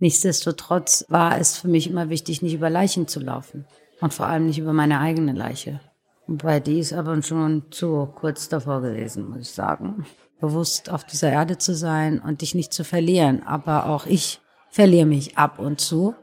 Nichtsdestotrotz 0.00 1.04
war 1.08 1.38
es 1.38 1.58
für 1.58 1.68
mich 1.68 1.88
immer 1.88 2.08
wichtig, 2.08 2.40
nicht 2.40 2.54
über 2.54 2.70
Leichen 2.70 3.06
zu 3.06 3.20
laufen. 3.20 3.66
Und 4.00 4.14
vor 4.14 4.26
allem 4.26 4.46
nicht 4.46 4.58
über 4.58 4.72
meine 4.72 4.98
eigene 4.98 5.32
Leiche. 5.32 5.80
Wobei 6.26 6.58
die 6.58 6.78
ist 6.78 6.94
aber 6.94 7.22
schon 7.22 7.64
zu 7.70 8.08
kurz 8.14 8.48
davor 8.48 8.80
gewesen, 8.80 9.28
muss 9.28 9.42
ich 9.42 9.50
sagen. 9.50 10.06
Bewusst 10.40 10.90
auf 10.90 11.04
dieser 11.04 11.30
Erde 11.30 11.58
zu 11.58 11.74
sein 11.74 12.18
und 12.18 12.40
dich 12.40 12.54
nicht 12.54 12.72
zu 12.72 12.82
verlieren. 12.82 13.42
Aber 13.42 13.86
auch 13.90 14.06
ich 14.06 14.40
verliere 14.70 15.04
mich 15.04 15.36
ab 15.36 15.58
und 15.58 15.80
zu. 15.80 16.14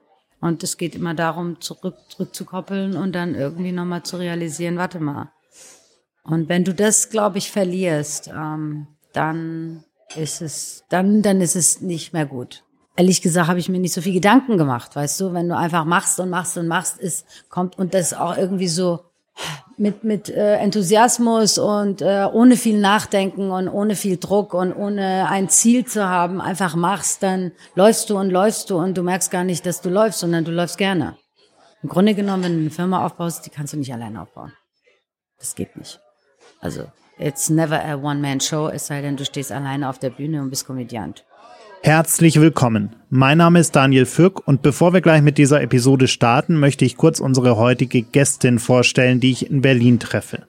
Und 0.42 0.64
es 0.64 0.78
geht 0.78 0.96
immer 0.96 1.14
darum, 1.14 1.62
zurück, 1.62 1.98
zurückzukoppeln 2.10 2.98
und 2.98 3.14
dann 3.14 3.36
irgendwie 3.36 3.72
nochmal 3.72 4.02
zu 4.04 4.18
realisieren, 4.18 4.78
warte 4.78 5.00
mal. 5.00 5.32
Und 6.24 6.50
wenn 6.50 6.64
du 6.64 6.74
das, 6.74 7.10
glaube 7.12 7.38
ich, 7.38 7.52
verlierst, 7.52 8.28
ähm, 8.30 8.88
dann 9.14 9.84
ist 10.16 10.42
es, 10.42 10.84
dann, 10.90 11.22
dann 11.22 11.42
ist 11.42 11.56
es 11.56 11.82
nicht 11.82 12.14
mehr 12.14 12.26
gut 12.26 12.64
ehrlich 12.98 13.22
gesagt 13.22 13.48
habe 13.48 13.60
ich 13.60 13.70
mir 13.70 13.80
nicht 13.80 13.94
so 13.94 14.02
viel 14.02 14.14
Gedanken 14.14 14.58
gemacht, 14.58 14.96
weißt 14.96 15.22
du, 15.22 15.34
wenn 15.34 15.48
du 15.48 15.56
einfach 15.56 15.86
machst 15.86 16.20
und 16.20 16.30
machst 16.30 16.58
und 16.58 16.68
machst, 16.68 17.00
ist 17.00 17.26
kommt 17.50 17.78
und 17.78 17.94
das 17.94 18.14
auch 18.14 18.36
irgendwie 18.36 18.68
so 18.68 19.00
mit 19.78 20.04
mit 20.04 20.30
äh, 20.30 20.56
Enthusiasmus 20.56 21.60
und 21.60 22.02
äh, 22.02 22.28
ohne 22.32 22.58
viel 22.58 22.80
Nachdenken 22.80 23.52
und 23.52 23.70
ohne 23.70 23.96
viel 23.96 24.18
Druck 24.18 24.56
und 24.56 24.74
ohne 24.74 25.30
ein 25.30 25.48
Ziel 25.48 25.86
zu 25.86 26.10
haben, 26.10 26.42
einfach 26.42 26.76
machst, 26.76 27.22
dann 27.22 27.52
läufst 27.76 28.10
du 28.10 28.18
und 28.18 28.32
läufst 28.32 28.72
du 28.72 28.78
und 28.78 28.98
du 28.98 29.04
merkst 29.04 29.30
gar 29.30 29.44
nicht, 29.44 29.66
dass 29.68 29.82
du 29.82 29.90
läufst, 29.90 30.20
sondern 30.20 30.44
du 30.44 30.52
läufst 30.52 30.80
gerne. 30.80 31.16
Im 31.84 31.90
Grunde 31.90 32.16
genommen, 32.16 32.44
wenn 32.44 32.54
du 32.54 32.62
eine 32.62 32.70
Firma 32.72 33.06
aufbaust, 33.06 33.46
die 33.46 33.52
kannst 33.52 33.74
du 33.74 33.78
nicht 33.78 33.94
alleine 33.94 34.20
aufbauen. 34.24 34.52
Das 35.38 35.54
geht 35.54 35.78
nicht. 35.78 36.00
Also, 36.60 36.86
it's 37.20 37.52
never 37.52 37.80
a 37.86 37.94
one-man-show, 37.94 38.70
es 38.70 38.88
sei 38.88 39.02
denn, 39.02 39.16
du 39.16 39.26
stehst 39.26 39.52
alleine 39.52 39.88
auf 39.88 40.00
der 40.00 40.10
Bühne 40.10 40.42
und 40.42 40.50
bist 40.50 40.66
Komödiant. 40.66 41.24
Herzlich 41.84 42.42
willkommen. 42.42 42.96
Mein 43.10 43.38
Name 43.38 43.60
ist 43.60 43.76
Daniel 43.76 44.06
Fürk 44.06 44.46
und 44.48 44.62
bevor 44.62 44.94
wir 44.94 45.02
gleich 45.02 45.22
mit 45.22 45.38
dieser 45.38 45.62
Episode 45.62 46.08
starten, 46.08 46.60
möchte 46.60 46.84
ich 46.84 46.98
kurz 46.98 47.20
unsere 47.20 47.58
heutige 47.58 48.02
Gästin 48.02 48.60
vorstellen, 48.60 49.20
die 49.20 49.32
ich 49.32 49.50
in 49.50 49.62
Berlin 49.62 50.00
treffe. 50.00 50.48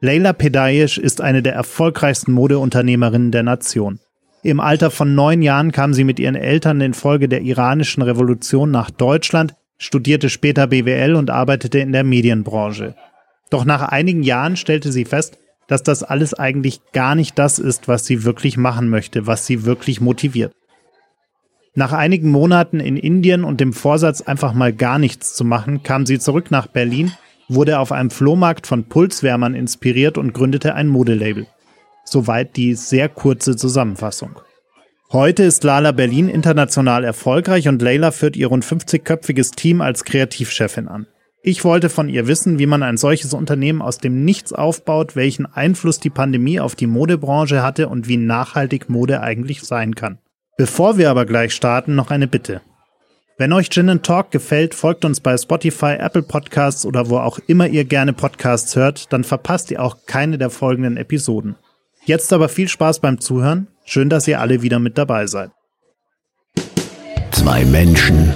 Leila 0.00 0.32
Pedayesh 0.32 0.98
ist 0.98 1.20
eine 1.20 1.42
der 1.42 1.54
erfolgreichsten 1.54 2.32
Modeunternehmerinnen 2.32 3.30
der 3.30 3.42
Nation. 3.42 4.00
Im 4.42 4.60
Alter 4.60 4.90
von 4.90 5.14
neun 5.14 5.42
Jahren 5.42 5.70
kam 5.72 5.94
sie 5.94 6.04
mit 6.04 6.18
ihren 6.18 6.34
Eltern 6.34 6.80
infolge 6.80 7.28
der 7.28 7.42
iranischen 7.42 8.02
Revolution 8.02 8.70
nach 8.70 8.90
Deutschland, 8.90 9.54
studierte 9.78 10.28
später 10.28 10.66
BWL 10.66 11.14
und 11.14 11.30
arbeitete 11.30 11.78
in 11.78 11.92
der 11.92 12.04
Medienbranche. 12.04 12.94
Doch 13.50 13.64
nach 13.64 13.82
einigen 13.82 14.22
Jahren 14.22 14.56
stellte 14.56 14.92
sie 14.92 15.04
fest, 15.04 15.38
dass 15.68 15.82
das 15.82 16.02
alles 16.02 16.34
eigentlich 16.34 16.80
gar 16.92 17.14
nicht 17.14 17.38
das 17.38 17.58
ist, 17.58 17.88
was 17.88 18.04
sie 18.04 18.24
wirklich 18.24 18.56
machen 18.56 18.88
möchte, 18.88 19.26
was 19.26 19.46
sie 19.46 19.64
wirklich 19.64 20.00
motiviert. 20.00 20.52
Nach 21.76 21.92
einigen 21.92 22.30
Monaten 22.30 22.78
in 22.78 22.96
Indien 22.96 23.42
und 23.42 23.60
dem 23.60 23.72
Vorsatz, 23.72 24.20
einfach 24.20 24.54
mal 24.54 24.72
gar 24.72 25.00
nichts 25.00 25.34
zu 25.34 25.44
machen, 25.44 25.82
kam 25.82 26.06
sie 26.06 26.20
zurück 26.20 26.52
nach 26.52 26.68
Berlin, 26.68 27.12
wurde 27.48 27.80
auf 27.80 27.90
einem 27.90 28.10
Flohmarkt 28.10 28.68
von 28.68 28.84
Pulswärmern 28.84 29.54
inspiriert 29.54 30.16
und 30.16 30.34
gründete 30.34 30.76
ein 30.76 30.86
Modelabel. 30.86 31.48
Soweit 32.04 32.56
die 32.56 32.74
sehr 32.74 33.08
kurze 33.08 33.56
Zusammenfassung. 33.56 34.38
Heute 35.10 35.42
ist 35.42 35.64
Lala 35.64 35.90
Berlin 35.90 36.28
international 36.28 37.02
erfolgreich 37.02 37.66
und 37.66 37.82
Leila 37.82 38.12
führt 38.12 38.36
ihr 38.36 38.46
rund 38.46 38.64
50-köpfiges 38.64 39.56
Team 39.56 39.80
als 39.80 40.04
Kreativchefin 40.04 40.86
an. 40.86 41.08
Ich 41.42 41.64
wollte 41.64 41.88
von 41.88 42.08
ihr 42.08 42.28
wissen, 42.28 42.60
wie 42.60 42.66
man 42.66 42.84
ein 42.84 42.96
solches 42.96 43.34
Unternehmen 43.34 43.82
aus 43.82 43.98
dem 43.98 44.24
Nichts 44.24 44.52
aufbaut, 44.52 45.16
welchen 45.16 45.44
Einfluss 45.46 45.98
die 45.98 46.10
Pandemie 46.10 46.60
auf 46.60 46.76
die 46.76 46.86
Modebranche 46.86 47.62
hatte 47.62 47.88
und 47.88 48.06
wie 48.06 48.16
nachhaltig 48.16 48.88
Mode 48.88 49.20
eigentlich 49.20 49.62
sein 49.62 49.96
kann. 49.96 50.18
Bevor 50.56 50.98
wir 50.98 51.10
aber 51.10 51.26
gleich 51.26 51.52
starten, 51.52 51.96
noch 51.96 52.12
eine 52.12 52.28
Bitte. 52.28 52.60
Wenn 53.36 53.52
euch 53.52 53.70
Gin 53.70 54.02
Talk 54.02 54.30
gefällt, 54.30 54.72
folgt 54.72 55.04
uns 55.04 55.18
bei 55.18 55.36
Spotify, 55.36 55.96
Apple 55.98 56.22
Podcasts 56.22 56.86
oder 56.86 57.10
wo 57.10 57.18
auch 57.18 57.40
immer 57.48 57.66
ihr 57.66 57.84
gerne 57.84 58.12
Podcasts 58.12 58.76
hört, 58.76 59.12
dann 59.12 59.24
verpasst 59.24 59.72
ihr 59.72 59.82
auch 59.82 60.06
keine 60.06 60.38
der 60.38 60.50
folgenden 60.50 60.96
Episoden. 60.96 61.56
Jetzt 62.04 62.32
aber 62.32 62.48
viel 62.48 62.68
Spaß 62.68 63.00
beim 63.00 63.20
Zuhören. 63.20 63.66
Schön, 63.84 64.08
dass 64.08 64.28
ihr 64.28 64.40
alle 64.40 64.62
wieder 64.62 64.78
mit 64.78 64.96
dabei 64.96 65.26
seid. 65.26 65.50
Zwei 67.32 67.64
Menschen, 67.64 68.32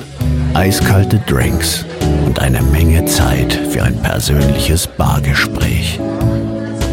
eiskalte 0.55 1.21
Drinks 1.29 1.87
und 2.27 2.41
eine 2.41 2.63
Menge 2.63 3.05
Zeit 3.05 3.53
für 3.53 3.85
ein 3.85 4.03
persönliches 4.03 4.89
Bargespräch. 4.89 6.01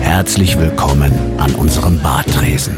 Herzlich 0.01 0.59
willkommen 0.59 1.11
an 1.39 1.55
unserem 1.55 1.99
Bartresen. 1.99 2.77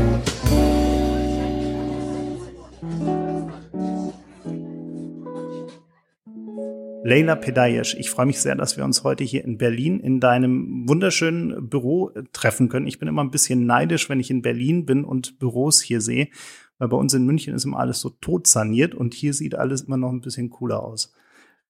Leila 7.03 7.35
Pedayesh, 7.35 7.95
ich 7.95 8.11
freue 8.11 8.27
mich 8.27 8.39
sehr, 8.39 8.55
dass 8.55 8.77
wir 8.77 8.83
uns 8.83 9.03
heute 9.03 9.23
hier 9.23 9.43
in 9.43 9.57
Berlin 9.57 9.99
in 9.99 10.19
deinem 10.19 10.87
wunderschönen 10.87 11.67
Büro 11.67 12.11
äh, 12.11 12.23
treffen 12.31 12.69
können. 12.69 12.85
Ich 12.85 12.99
bin 12.99 13.07
immer 13.07 13.23
ein 13.23 13.31
bisschen 13.31 13.65
neidisch, 13.65 14.07
wenn 14.07 14.19
ich 14.19 14.29
in 14.29 14.43
Berlin 14.43 14.85
bin 14.85 15.03
und 15.03 15.39
Büros 15.39 15.81
hier 15.81 15.99
sehe, 15.99 16.27
weil 16.77 16.89
bei 16.89 16.97
uns 16.97 17.15
in 17.15 17.25
München 17.25 17.55
ist 17.55 17.65
immer 17.65 17.79
alles 17.79 18.01
so 18.01 18.09
tot 18.09 18.45
saniert 18.45 18.93
und 18.93 19.15
hier 19.15 19.33
sieht 19.33 19.55
alles 19.55 19.81
immer 19.81 19.97
noch 19.97 20.11
ein 20.11 20.21
bisschen 20.21 20.51
cooler 20.51 20.83
aus. 20.83 21.11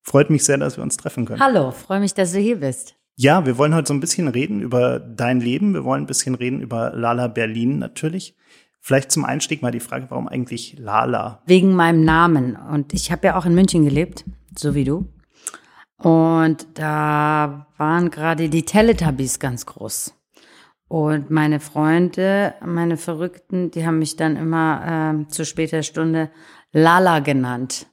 Freut 0.02 0.30
mich 0.30 0.44
sehr, 0.44 0.58
dass 0.58 0.76
wir 0.78 0.84
uns 0.84 0.98
treffen 0.98 1.24
können. 1.24 1.40
Hallo, 1.40 1.72
freue 1.72 2.02
mich, 2.02 2.14
dass 2.14 2.34
du 2.34 2.40
hier 2.40 2.60
bist. 2.60 2.96
Ja, 3.16 3.46
wir 3.46 3.58
wollen 3.58 3.74
heute 3.74 3.88
so 3.88 3.94
ein 3.94 4.00
bisschen 4.02 4.28
reden 4.28 4.62
über 4.62 5.00
dein 5.00 5.40
Leben. 5.40 5.74
Wir 5.74 5.86
wollen 5.86 6.04
ein 6.04 6.08
bisschen 6.08 6.36
reden 6.36 6.60
über 6.60 6.92
Lala 6.94 7.30
Berlin 7.30 7.80
natürlich. 7.80 8.36
Vielleicht 8.82 9.12
zum 9.12 9.24
Einstieg 9.24 9.62
mal 9.62 9.72
die 9.72 9.80
Frage, 9.80 10.08
warum 10.10 10.28
eigentlich 10.28 10.76
Lala? 10.78 11.42
Wegen 11.46 11.74
meinem 11.74 12.04
Namen. 12.04 12.58
Und 12.58 12.94
ich 12.94 13.12
habe 13.12 13.28
ja 13.28 13.38
auch 13.38 13.46
in 13.46 13.54
München 13.56 13.86
gelebt, 13.86 14.26
so 14.58 14.76
wie 14.76 14.84
du. 14.84 15.08
Und 16.04 16.66
da 16.76 17.68
waren 17.78 18.10
gerade 18.10 18.50
die 18.50 18.66
Teletubbies 18.66 19.40
ganz 19.40 19.66
groß. 19.66 20.14
Und 20.88 21.30
meine 21.30 21.60
Freunde, 21.60 22.56
meine 22.66 22.98
Verrückten, 22.98 23.72
die 23.72 23.86
haben 23.86 24.00
mich 24.00 24.16
dann 24.18 24.36
immer 24.36 25.24
äh, 25.24 25.28
zu 25.30 25.46
später 25.46 25.84
Stunde 25.84 26.32
Lala 26.74 27.20
genannt. 27.20 27.88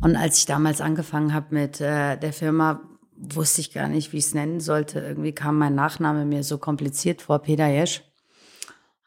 Und 0.00 0.16
als 0.16 0.38
ich 0.38 0.46
damals 0.46 0.80
angefangen 0.80 1.32
habe 1.32 1.54
mit 1.54 1.80
äh, 1.80 2.16
der 2.16 2.32
Firma, 2.32 2.80
wusste 3.16 3.60
ich 3.60 3.72
gar 3.72 3.88
nicht, 3.88 4.12
wie 4.12 4.18
ich 4.18 4.26
es 4.26 4.34
nennen 4.34 4.60
sollte. 4.60 5.00
Irgendwie 5.00 5.32
kam 5.32 5.58
mein 5.58 5.74
Nachname 5.74 6.24
mir 6.24 6.42
so 6.42 6.58
kompliziert 6.58 7.22
vor, 7.22 7.38
Peter 7.38 7.68
Jesch 7.68 8.02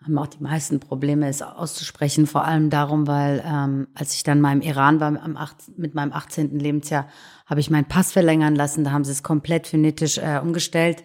haben 0.03 0.18
auch 0.18 0.28
die 0.28 0.44
meisten 0.44 0.80
Probleme, 0.80 1.28
es 1.28 1.41
auszusprechen. 1.41 2.28
Vor 2.28 2.46
allem 2.46 2.69
darum, 2.69 3.08
weil 3.08 3.44
ähm, 3.46 3.88
als 3.94 4.13
ich 4.13 4.24
dann 4.24 4.41
mal 4.41 4.53
im 4.53 4.62
Iran 4.62 5.00
war 5.00 5.08
am 5.22 5.35
8, 5.35 5.78
mit 5.78 5.96
meinem 5.96 6.13
18. 6.13 6.59
Lebensjahr, 6.59 7.08
habe 7.46 7.59
ich 7.59 7.69
meinen 7.69 7.88
Pass 7.88 8.12
verlängern 8.12 8.56
lassen. 8.56 8.84
Da 8.84 8.91
haben 8.91 9.03
sie 9.03 9.12
es 9.12 9.24
komplett 9.24 9.68
phonetisch 9.68 10.18
äh, 10.18 10.40
umgestellt. 10.41 11.03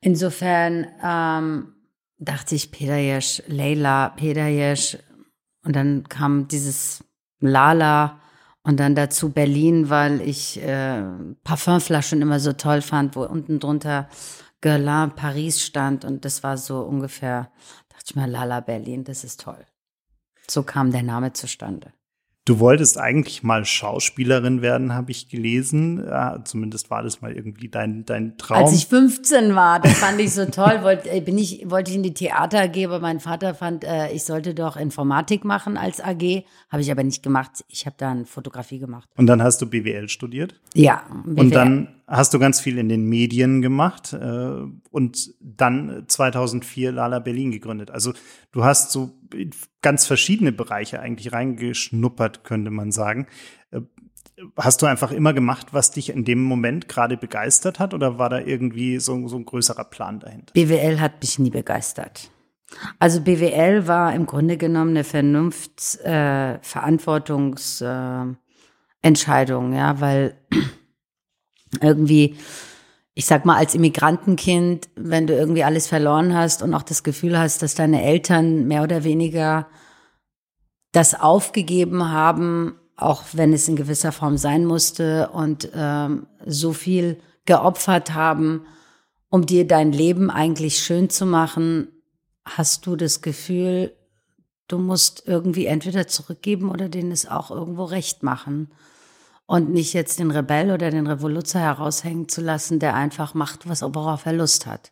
Insofern 0.00 0.86
ähm, 1.02 1.74
dachte 2.18 2.54
ich 2.54 2.70
Pedayesh, 2.70 3.42
Leila, 3.48 4.10
Pedayesh. 4.10 4.98
Und 5.62 5.76
dann 5.76 6.04
kam 6.08 6.48
dieses 6.48 7.04
Lala 7.40 8.20
und 8.62 8.80
dann 8.80 8.94
dazu 8.94 9.30
Berlin, 9.30 9.90
weil 9.90 10.20
ich 10.20 10.62
äh, 10.62 11.02
Parfümflaschen 11.44 12.22
immer 12.22 12.40
so 12.40 12.52
toll 12.52 12.80
fand, 12.80 13.14
wo 13.14 13.24
unten 13.24 13.60
drunter 13.60 14.08
Guerlain 14.60 15.14
Paris 15.14 15.62
stand. 15.62 16.04
Und 16.04 16.24
das 16.24 16.42
war 16.42 16.56
so 16.56 16.80
ungefähr 16.80 17.50
dachte 18.06 18.10
ich 18.10 18.16
mal, 18.16 18.30
Lala 18.30 18.60
Berlin, 18.60 19.04
das 19.04 19.24
ist 19.24 19.40
toll. 19.40 19.66
So 20.48 20.62
kam 20.62 20.92
der 20.92 21.02
Name 21.02 21.32
zustande. 21.32 21.92
Du 22.44 22.60
wolltest 22.60 22.96
eigentlich 22.96 23.42
mal 23.42 23.64
Schauspielerin 23.64 24.62
werden, 24.62 24.94
habe 24.94 25.10
ich 25.10 25.28
gelesen. 25.28 26.04
Ja, 26.06 26.44
zumindest 26.44 26.90
war 26.90 27.02
das 27.02 27.20
mal 27.20 27.32
irgendwie 27.32 27.68
dein, 27.68 28.04
dein 28.04 28.38
Traum. 28.38 28.58
Als 28.58 28.72
ich 28.72 28.86
15 28.86 29.56
war, 29.56 29.80
das 29.80 29.94
fand 29.94 30.20
ich 30.20 30.32
so 30.32 30.44
toll, 30.44 30.84
wollte, 30.84 31.10
äh, 31.10 31.20
bin 31.20 31.38
ich, 31.38 31.68
wollte 31.68 31.90
ich 31.90 31.96
in 31.96 32.04
die 32.04 32.14
Theater 32.14 32.60
AG, 32.60 32.84
aber 32.84 33.00
mein 33.00 33.18
Vater 33.18 33.56
fand, 33.56 33.82
äh, 33.82 34.12
ich 34.12 34.22
sollte 34.22 34.54
doch 34.54 34.76
Informatik 34.76 35.44
machen 35.44 35.76
als 35.76 36.00
AG. 36.00 36.44
Habe 36.70 36.82
ich 36.82 36.92
aber 36.92 37.02
nicht 37.02 37.24
gemacht. 37.24 37.64
Ich 37.66 37.84
habe 37.84 37.96
dann 37.98 38.26
Fotografie 38.26 38.78
gemacht. 38.78 39.08
Und 39.16 39.26
dann 39.26 39.42
hast 39.42 39.60
du 39.60 39.66
BWL 39.66 40.08
studiert? 40.08 40.54
Ja. 40.72 41.02
BWL. 41.24 41.40
Und 41.40 41.50
dann 41.52 41.95
hast 42.06 42.34
du 42.34 42.38
ganz 42.38 42.60
viel 42.60 42.78
in 42.78 42.88
den 42.88 43.04
Medien 43.04 43.62
gemacht 43.62 44.12
äh, 44.12 44.64
und 44.90 45.34
dann 45.40 46.04
2004 46.06 46.92
Lala 46.92 47.18
Berlin 47.18 47.50
gegründet. 47.50 47.90
Also 47.90 48.12
du 48.52 48.64
hast 48.64 48.92
so 48.92 49.18
ganz 49.82 50.06
verschiedene 50.06 50.52
Bereiche 50.52 51.00
eigentlich 51.00 51.32
reingeschnuppert, 51.32 52.44
könnte 52.44 52.70
man 52.70 52.92
sagen. 52.92 53.26
Äh, 53.70 53.80
hast 54.56 54.82
du 54.82 54.86
einfach 54.86 55.10
immer 55.10 55.32
gemacht, 55.32 55.68
was 55.72 55.90
dich 55.90 56.10
in 56.10 56.24
dem 56.24 56.42
Moment 56.42 56.88
gerade 56.88 57.16
begeistert 57.16 57.78
hat 57.78 57.94
oder 57.94 58.18
war 58.18 58.28
da 58.28 58.38
irgendwie 58.38 59.00
so, 59.00 59.26
so 59.28 59.36
ein 59.36 59.44
größerer 59.44 59.84
Plan 59.84 60.20
dahinter? 60.20 60.52
BWL 60.52 61.00
hat 61.00 61.20
mich 61.22 61.38
nie 61.38 61.50
begeistert. 61.50 62.30
Also 62.98 63.20
BWL 63.20 63.86
war 63.86 64.14
im 64.14 64.26
Grunde 64.26 64.56
genommen 64.56 64.90
eine 64.90 65.04
Vernunft, 65.04 66.00
äh, 66.04 66.58
äh, 67.80 68.18
ja, 69.72 70.00
weil 70.00 70.36
irgendwie, 71.80 72.36
ich 73.14 73.26
sag 73.26 73.44
mal, 73.44 73.56
als 73.56 73.74
Immigrantenkind, 73.74 74.88
wenn 74.96 75.26
du 75.26 75.34
irgendwie 75.34 75.64
alles 75.64 75.86
verloren 75.86 76.34
hast 76.34 76.62
und 76.62 76.74
auch 76.74 76.82
das 76.82 77.02
Gefühl 77.02 77.38
hast, 77.38 77.62
dass 77.62 77.74
deine 77.74 78.02
Eltern 78.02 78.66
mehr 78.66 78.82
oder 78.82 79.04
weniger 79.04 79.66
das 80.92 81.18
aufgegeben 81.18 82.10
haben, 82.10 82.74
auch 82.96 83.22
wenn 83.32 83.52
es 83.52 83.68
in 83.68 83.76
gewisser 83.76 84.12
Form 84.12 84.38
sein 84.38 84.64
musste 84.64 85.28
und 85.32 85.70
ähm, 85.74 86.26
so 86.46 86.72
viel 86.72 87.18
geopfert 87.44 88.14
haben, 88.14 88.66
um 89.28 89.44
dir 89.44 89.66
dein 89.66 89.92
Leben 89.92 90.30
eigentlich 90.30 90.78
schön 90.78 91.10
zu 91.10 91.26
machen, 91.26 91.88
hast 92.44 92.86
du 92.86 92.96
das 92.96 93.20
Gefühl, 93.20 93.92
du 94.68 94.78
musst 94.78 95.24
irgendwie 95.26 95.66
entweder 95.66 96.06
zurückgeben 96.06 96.70
oder 96.70 96.88
denen 96.88 97.12
es 97.12 97.28
auch 97.28 97.50
irgendwo 97.50 97.84
recht 97.84 98.22
machen. 98.22 98.70
Und 99.46 99.70
nicht 99.70 99.92
jetzt 99.92 100.18
den 100.18 100.32
Rebell 100.32 100.72
oder 100.72 100.90
den 100.90 101.06
Revoluzer 101.06 101.60
heraushängen 101.60 102.28
zu 102.28 102.40
lassen, 102.40 102.80
der 102.80 102.94
einfach 102.94 103.34
macht, 103.34 103.68
was 103.68 103.82
worauf 103.82 104.26
er 104.26 104.32
Lust 104.32 104.66
hat. 104.66 104.90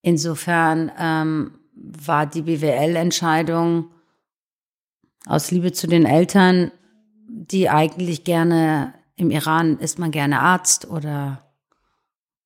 Insofern 0.00 0.90
ähm, 0.98 1.58
war 1.74 2.26
die 2.26 2.42
BWL-Entscheidung 2.42 3.90
aus 5.26 5.50
Liebe 5.50 5.72
zu 5.72 5.86
den 5.86 6.06
Eltern, 6.06 6.70
die 7.28 7.68
eigentlich 7.68 8.24
gerne, 8.24 8.94
im 9.16 9.30
Iran 9.30 9.78
ist 9.78 9.98
man 9.98 10.10
gerne 10.10 10.40
Arzt 10.40 10.88
oder 10.88 11.42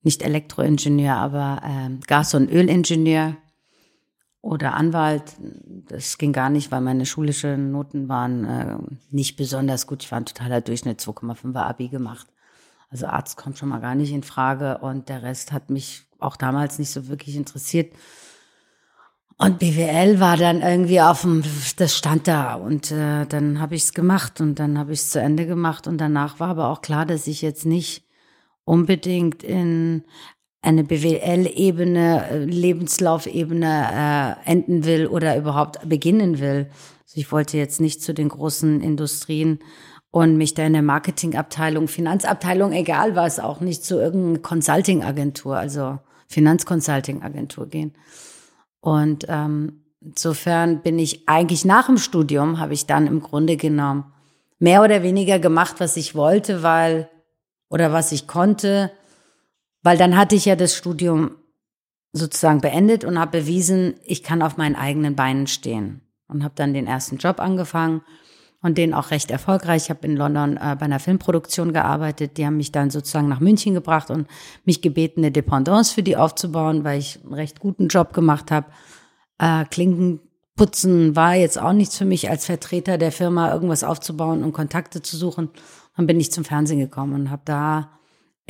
nicht 0.03 0.23
Elektroingenieur, 0.23 1.15
aber 1.15 1.61
äh, 1.65 2.07
Gas- 2.07 2.35
und 2.35 2.51
Ölingenieur 2.51 3.37
oder 4.43 4.75
Anwalt. 4.75 5.37
Das 5.89 6.19
ging 6.19 6.33
gar 6.33 6.51
nicht, 6.51 6.71
weil 6.71 6.81
meine 6.81 7.07
schulischen 7.07 7.73
Noten 7.73 8.09
waren 8.09 8.45
äh, 8.45 8.77
nicht 9.11 9.37
besonders 9.37 9.87
gut. 9.87 10.03
Ich 10.03 10.11
war 10.11 10.21
ein 10.21 10.27
totaler 10.27 10.61
Durchschnitt, 10.61 11.01
2,5er 11.01 11.63
Abi 11.63 11.89
gemacht. 11.89 12.27
Also 12.91 13.07
Arzt 13.07 13.37
kommt 13.37 13.59
schon 13.59 13.69
mal 13.69 13.81
gar 13.81 13.95
nicht 13.95 14.13
in 14.13 14.23
Frage 14.23 14.79
und 14.79 15.09
der 15.09 15.23
Rest 15.23 15.53
hat 15.53 15.71
mich 15.71 16.07
auch 16.19 16.37
damals 16.37 16.79
nicht 16.79 16.91
so 16.91 17.09
wirklich 17.09 17.37
interessiert. 17.37 17.95
Und 19.37 19.59
BWL 19.59 20.21
war 20.21 20.37
dann 20.37 20.61
irgendwie 20.61 21.01
auf 21.01 21.23
dem, 21.23 21.43
das 21.77 21.97
stand 21.97 22.29
da 22.29 22.55
und 22.55 22.91
äh, 22.91 23.25
dann 23.25 23.59
habe 23.59 23.75
ich 23.75 23.85
es 23.85 23.95
gemacht 23.95 24.41
und 24.43 24.59
dann 24.59 24.77
habe 24.79 24.93
ich 24.93 25.01
es 25.01 25.11
zu 25.11 25.21
Ende 25.21 25.47
gemacht 25.47 25.87
und 25.87 25.99
danach 25.99 26.41
war 26.41 26.49
aber 26.49 26.69
auch 26.69 26.83
klar, 26.83 27.07
dass 27.07 27.27
ich 27.27 27.41
jetzt 27.41 27.65
nicht 27.65 28.05
unbedingt 28.65 29.43
in 29.43 30.05
eine 30.63 30.85
BWL-Ebene, 30.85 32.31
äh, 32.31 32.45
Lebenslaufebene 32.45 34.37
äh, 34.45 34.51
enden 34.51 34.85
will 34.85 35.07
oder 35.07 35.37
überhaupt 35.37 35.89
beginnen 35.89 36.39
will. 36.39 36.69
Also 37.05 37.15
ich 37.21 37.33
wollte 37.33 37.57
jetzt 37.57 37.81
nicht 37.81 38.03
zu 38.03 38.13
den 38.13 38.29
großen 38.29 38.81
Industrien 38.83 39.61
und 40.11 40.37
mich 40.37 40.55
da 40.55 40.65
in 40.65 40.73
der 40.73 40.83
Marketingabteilung, 40.83 41.89
Finanzabteilung, 41.89 42.73
egal 42.73 43.17
was, 43.17 43.41
auch 43.41 43.61
nicht 43.61 43.85
zu 43.85 43.99
irgendeiner 43.99 44.41
Consulting-Agentur, 44.41 45.57
also 45.57 45.99
Finanzconsulting-Agentur 46.29 47.69
gehen. 47.69 47.95
Und 48.81 49.27
ähm, 49.29 49.85
insofern 50.01 50.83
bin 50.83 50.99
ich 50.99 51.29
eigentlich 51.29 51.65
nach 51.65 51.87
dem 51.87 51.99
Studium, 51.99 52.59
habe 52.59 52.75
ich 52.75 52.87
dann 52.87 53.07
im 53.07 53.21
Grunde 53.21 53.57
genommen 53.57 54.13
mehr 54.59 54.83
oder 54.83 55.03
weniger 55.03 55.39
gemacht, 55.39 55.77
was 55.79 55.97
ich 55.97 56.15
wollte, 56.15 56.63
weil 56.63 57.09
oder 57.69 57.93
was 57.93 58.13
ich 58.13 58.27
konnte, 58.27 58.91
weil 59.83 59.99
dann 59.99 60.17
hatte 60.17 60.35
ich 60.35 60.45
ja 60.45 60.57
das 60.57 60.75
Studium 60.75 61.33
sozusagen 62.13 62.61
beendet 62.61 63.05
und 63.05 63.19
habe 63.19 63.41
bewiesen, 63.41 63.95
ich 64.05 64.23
kann 64.23 64.43
auf 64.43 64.57
meinen 64.57 64.77
eigenen 64.77 65.15
Beinen 65.15 65.47
stehen 65.47 66.01
und 66.29 66.43
habe 66.45 66.55
dann 66.57 66.75
den 66.75 66.87
ersten 66.87 67.19
Job 67.19 67.41
angefangen 67.41 68.03
und 68.63 68.79
den 68.79 68.95
auch 68.95 69.11
recht 69.11 69.31
erfolgreich. 69.31 69.85
Ich 69.85 69.91
habe 69.91 70.07
in 70.07 70.17
London 70.17 70.57
äh, 70.57 70.77
bei 70.79 70.85
einer 70.85 71.01
Filmproduktion 71.01 71.73
gearbeitet. 71.73 72.37
Die 72.37 72.45
haben 72.45 72.57
mich 72.57 72.73
dann 72.73 72.91
sozusagen 72.91 73.29
nach 73.29 73.41
München 73.41 73.75
gebracht 73.75 74.11
und 74.11 74.27
mich 74.65 74.83
gebeten, 74.83 75.21
eine 75.21 75.33
Dependance 75.33 75.95
für 75.95 76.03
die 76.03 76.17
aufzubauen, 76.17 76.85
weil 76.85 76.99
ich 76.99 77.21
einen 77.23 77.35
recht 77.35 77.61
guten 77.61 77.89
Job 77.89 78.13
gemacht 78.13 78.51
habe. 78.51 78.67
Äh, 79.39 79.65
Klinkenputzen 79.67 81.17
war 81.17 81.35
jetzt 81.35 81.61
auch 81.61 81.73
nichts 81.73 81.97
für 81.97 82.05
mich 82.05 82.29
als 82.29 82.45
Vertreter 82.45 82.99
der 82.99 83.13
Firma, 83.13 83.53
irgendwas 83.53 83.85
aufzubauen 83.85 84.45
und 84.45 84.53
Kontakte 84.53 85.01
zu 85.01 85.17
suchen. 85.17 85.49
Dann 85.97 86.07
bin 86.07 86.21
ich 86.21 86.33
zum 86.33 86.45
Fernsehen 86.45 86.81
gekommen 86.81 87.15
und 87.15 87.31
habe 87.31 87.43
da, 87.45 88.00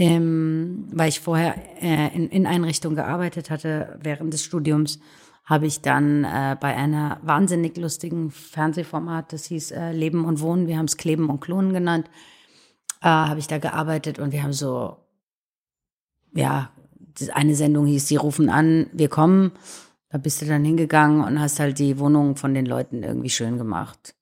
ähm, 0.00 0.88
weil 0.92 1.10
ich 1.10 1.20
vorher 1.20 1.56
äh, 1.82 2.14
in, 2.14 2.30
in 2.30 2.46
Einrichtungen 2.46 2.96
gearbeitet 2.96 3.50
hatte 3.50 3.98
während 4.02 4.32
des 4.32 4.42
Studiums, 4.42 4.98
habe 5.44 5.66
ich 5.66 5.82
dann 5.82 6.24
äh, 6.24 6.56
bei 6.58 6.74
einer 6.74 7.18
wahnsinnig 7.22 7.76
lustigen 7.76 8.30
Fernsehformat, 8.30 9.32
das 9.32 9.44
hieß 9.44 9.72
äh, 9.72 9.92
Leben 9.92 10.24
und 10.24 10.40
Wohnen, 10.40 10.68
wir 10.68 10.78
haben 10.78 10.86
es 10.86 10.96
Kleben 10.96 11.28
und 11.28 11.40
Klonen 11.40 11.74
genannt, 11.74 12.08
äh, 13.02 13.08
habe 13.08 13.40
ich 13.40 13.46
da 13.46 13.58
gearbeitet 13.58 14.18
und 14.18 14.32
wir 14.32 14.42
haben 14.42 14.54
so, 14.54 14.96
ja, 16.34 16.70
eine 17.34 17.54
Sendung 17.54 17.84
hieß, 17.84 18.08
sie 18.08 18.16
rufen 18.16 18.48
an, 18.48 18.86
wir 18.92 19.08
kommen. 19.08 19.52
Da 20.08 20.18
bist 20.18 20.40
du 20.40 20.46
dann 20.46 20.64
hingegangen 20.64 21.22
und 21.22 21.40
hast 21.40 21.60
halt 21.60 21.78
die 21.78 21.98
Wohnungen 21.98 22.36
von 22.36 22.54
den 22.54 22.66
Leuten 22.66 23.02
irgendwie 23.02 23.30
schön 23.30 23.58
gemacht. 23.58 24.14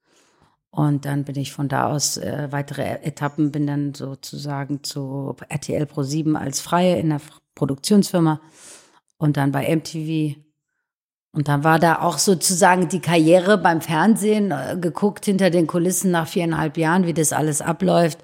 Und 0.78 1.06
dann 1.06 1.24
bin 1.24 1.34
ich 1.34 1.52
von 1.52 1.66
da 1.66 1.88
aus 1.88 2.18
äh, 2.18 2.46
weitere 2.52 2.84
Etappen, 3.02 3.50
bin 3.50 3.66
dann 3.66 3.94
sozusagen 3.94 4.84
zu 4.84 5.34
RTL 5.48 5.86
Pro 5.86 6.04
7 6.04 6.36
als 6.36 6.60
Freie 6.60 7.00
in 7.00 7.08
der 7.08 7.20
Produktionsfirma 7.56 8.40
und 9.16 9.36
dann 9.36 9.50
bei 9.50 9.74
MTV. 9.74 10.38
Und 11.32 11.48
dann 11.48 11.64
war 11.64 11.80
da 11.80 11.98
auch 12.02 12.18
sozusagen 12.18 12.88
die 12.88 13.00
Karriere 13.00 13.58
beim 13.58 13.80
Fernsehen, 13.80 14.52
äh, 14.52 14.76
geguckt 14.80 15.24
hinter 15.24 15.50
den 15.50 15.66
Kulissen 15.66 16.12
nach 16.12 16.28
viereinhalb 16.28 16.76
Jahren, 16.76 17.06
wie 17.06 17.14
das 17.14 17.32
alles 17.32 17.60
abläuft. 17.60 18.20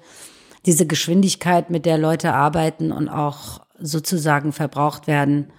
Diese 0.65 0.87
Geschwindigkeit, 0.87 1.69
mit 1.69 1.85
der 1.85 1.97
Leute 1.97 2.31
arbeiten 2.31 2.93
und 2.93 3.09
auch 3.09 3.65
sozusagen 3.77 4.53
verbraucht 4.53 5.07
werden, 5.07 5.51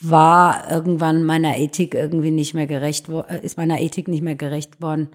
war 0.00 0.70
irgendwann 0.70 1.24
meiner 1.24 1.58
Ethik 1.58 1.96
irgendwie 1.96 2.30
nicht 2.30 2.54
mehr 2.54 2.68
gerecht, 2.68 3.08
äh, 3.08 3.44
ist 3.44 3.56
meiner 3.56 3.80
Ethik 3.80 4.06
nicht 4.06 4.22
mehr 4.22 4.36
gerecht 4.36 4.80
worden. 4.80 5.08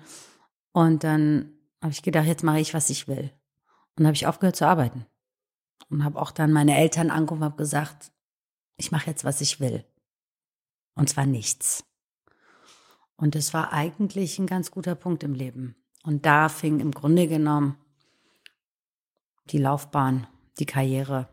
Und 0.73 1.03
dann 1.03 1.53
habe 1.81 1.93
ich 1.93 2.01
gedacht, 2.01 2.27
jetzt 2.27 2.43
mache 2.43 2.59
ich, 2.59 2.73
was 2.73 2.89
ich 2.89 3.07
will. 3.07 3.31
Und 3.95 4.05
habe 4.05 4.15
ich 4.15 4.27
aufgehört 4.27 4.55
zu 4.55 4.67
arbeiten. 4.67 5.05
Und 5.89 6.03
habe 6.03 6.19
auch 6.19 6.31
dann 6.31 6.51
meine 6.51 6.77
Eltern 6.77 7.09
angerufen 7.09 7.43
und 7.43 7.49
habe 7.49 7.57
gesagt, 7.57 8.11
ich 8.77 8.91
mache 8.91 9.09
jetzt, 9.09 9.23
was 9.23 9.39
ich 9.39 9.59
will. 9.59 9.85
Und 10.95 11.09
zwar 11.09 11.25
nichts. 11.25 11.85
Und 13.15 13.35
das 13.35 13.53
war 13.53 13.71
eigentlich 13.71 14.39
ein 14.39 14.47
ganz 14.47 14.71
guter 14.71 14.95
Punkt 14.95 15.23
im 15.23 15.33
Leben. 15.33 15.75
Und 16.03 16.25
da 16.25 16.49
fing 16.49 16.79
im 16.79 16.91
Grunde 16.91 17.27
genommen 17.27 17.77
die 19.45 19.59
Laufbahn, 19.59 20.27
die 20.59 20.65
Karriere, 20.65 21.29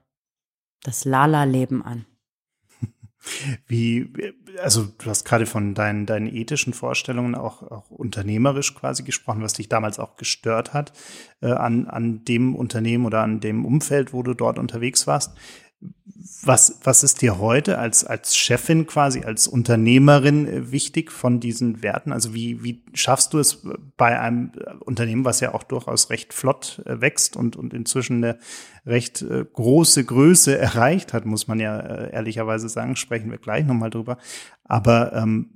das 0.82 1.04
Lala-Leben 1.04 1.82
an. 1.82 2.06
Wie, 3.66 4.10
also 4.62 4.84
du 4.84 5.10
hast 5.10 5.24
gerade 5.24 5.44
von 5.44 5.74
deinen, 5.74 6.06
deinen 6.06 6.26
ethischen 6.26 6.72
Vorstellungen 6.72 7.34
auch, 7.34 7.62
auch 7.62 7.90
unternehmerisch 7.90 8.74
quasi 8.74 9.02
gesprochen, 9.02 9.42
was 9.42 9.52
dich 9.52 9.68
damals 9.68 9.98
auch 9.98 10.16
gestört 10.16 10.72
hat 10.72 10.92
äh, 11.42 11.52
an, 11.52 11.86
an 11.86 12.24
dem 12.24 12.54
Unternehmen 12.56 13.04
oder 13.04 13.22
an 13.22 13.40
dem 13.40 13.64
Umfeld, 13.64 14.12
wo 14.14 14.22
du 14.22 14.34
dort 14.34 14.58
unterwegs 14.58 15.06
warst. 15.06 15.32
Was, 16.42 16.80
was 16.84 17.02
ist 17.02 17.22
dir 17.22 17.38
heute 17.38 17.78
als, 17.78 18.04
als 18.04 18.36
Chefin 18.36 18.86
quasi, 18.86 19.24
als 19.24 19.46
Unternehmerin 19.46 20.46
äh, 20.46 20.72
wichtig 20.72 21.10
von 21.12 21.40
diesen 21.40 21.82
Werten? 21.82 22.12
Also 22.12 22.34
wie, 22.34 22.62
wie 22.64 22.82
schaffst 22.94 23.32
du 23.32 23.38
es 23.38 23.66
bei 23.96 24.18
einem 24.18 24.52
äh, 24.56 24.74
Unternehmen, 24.80 25.24
was 25.24 25.40
ja 25.40 25.54
auch 25.54 25.62
durchaus 25.62 26.10
recht 26.10 26.32
flott 26.32 26.82
äh, 26.86 27.00
wächst 27.00 27.36
und, 27.36 27.56
und 27.56 27.74
inzwischen 27.74 28.24
eine 28.24 28.38
recht 28.86 29.24
große 29.52 30.04
Größe 30.04 30.56
erreicht 30.58 31.12
hat, 31.12 31.26
muss 31.26 31.46
man 31.46 31.60
ja 31.60 31.78
ehrlicherweise 31.78 32.68
sagen, 32.70 32.96
sprechen 32.96 33.30
wir 33.30 33.38
gleich 33.38 33.66
nochmal 33.66 33.90
drüber. 33.90 34.16
Aber 34.64 35.12
ähm, 35.12 35.50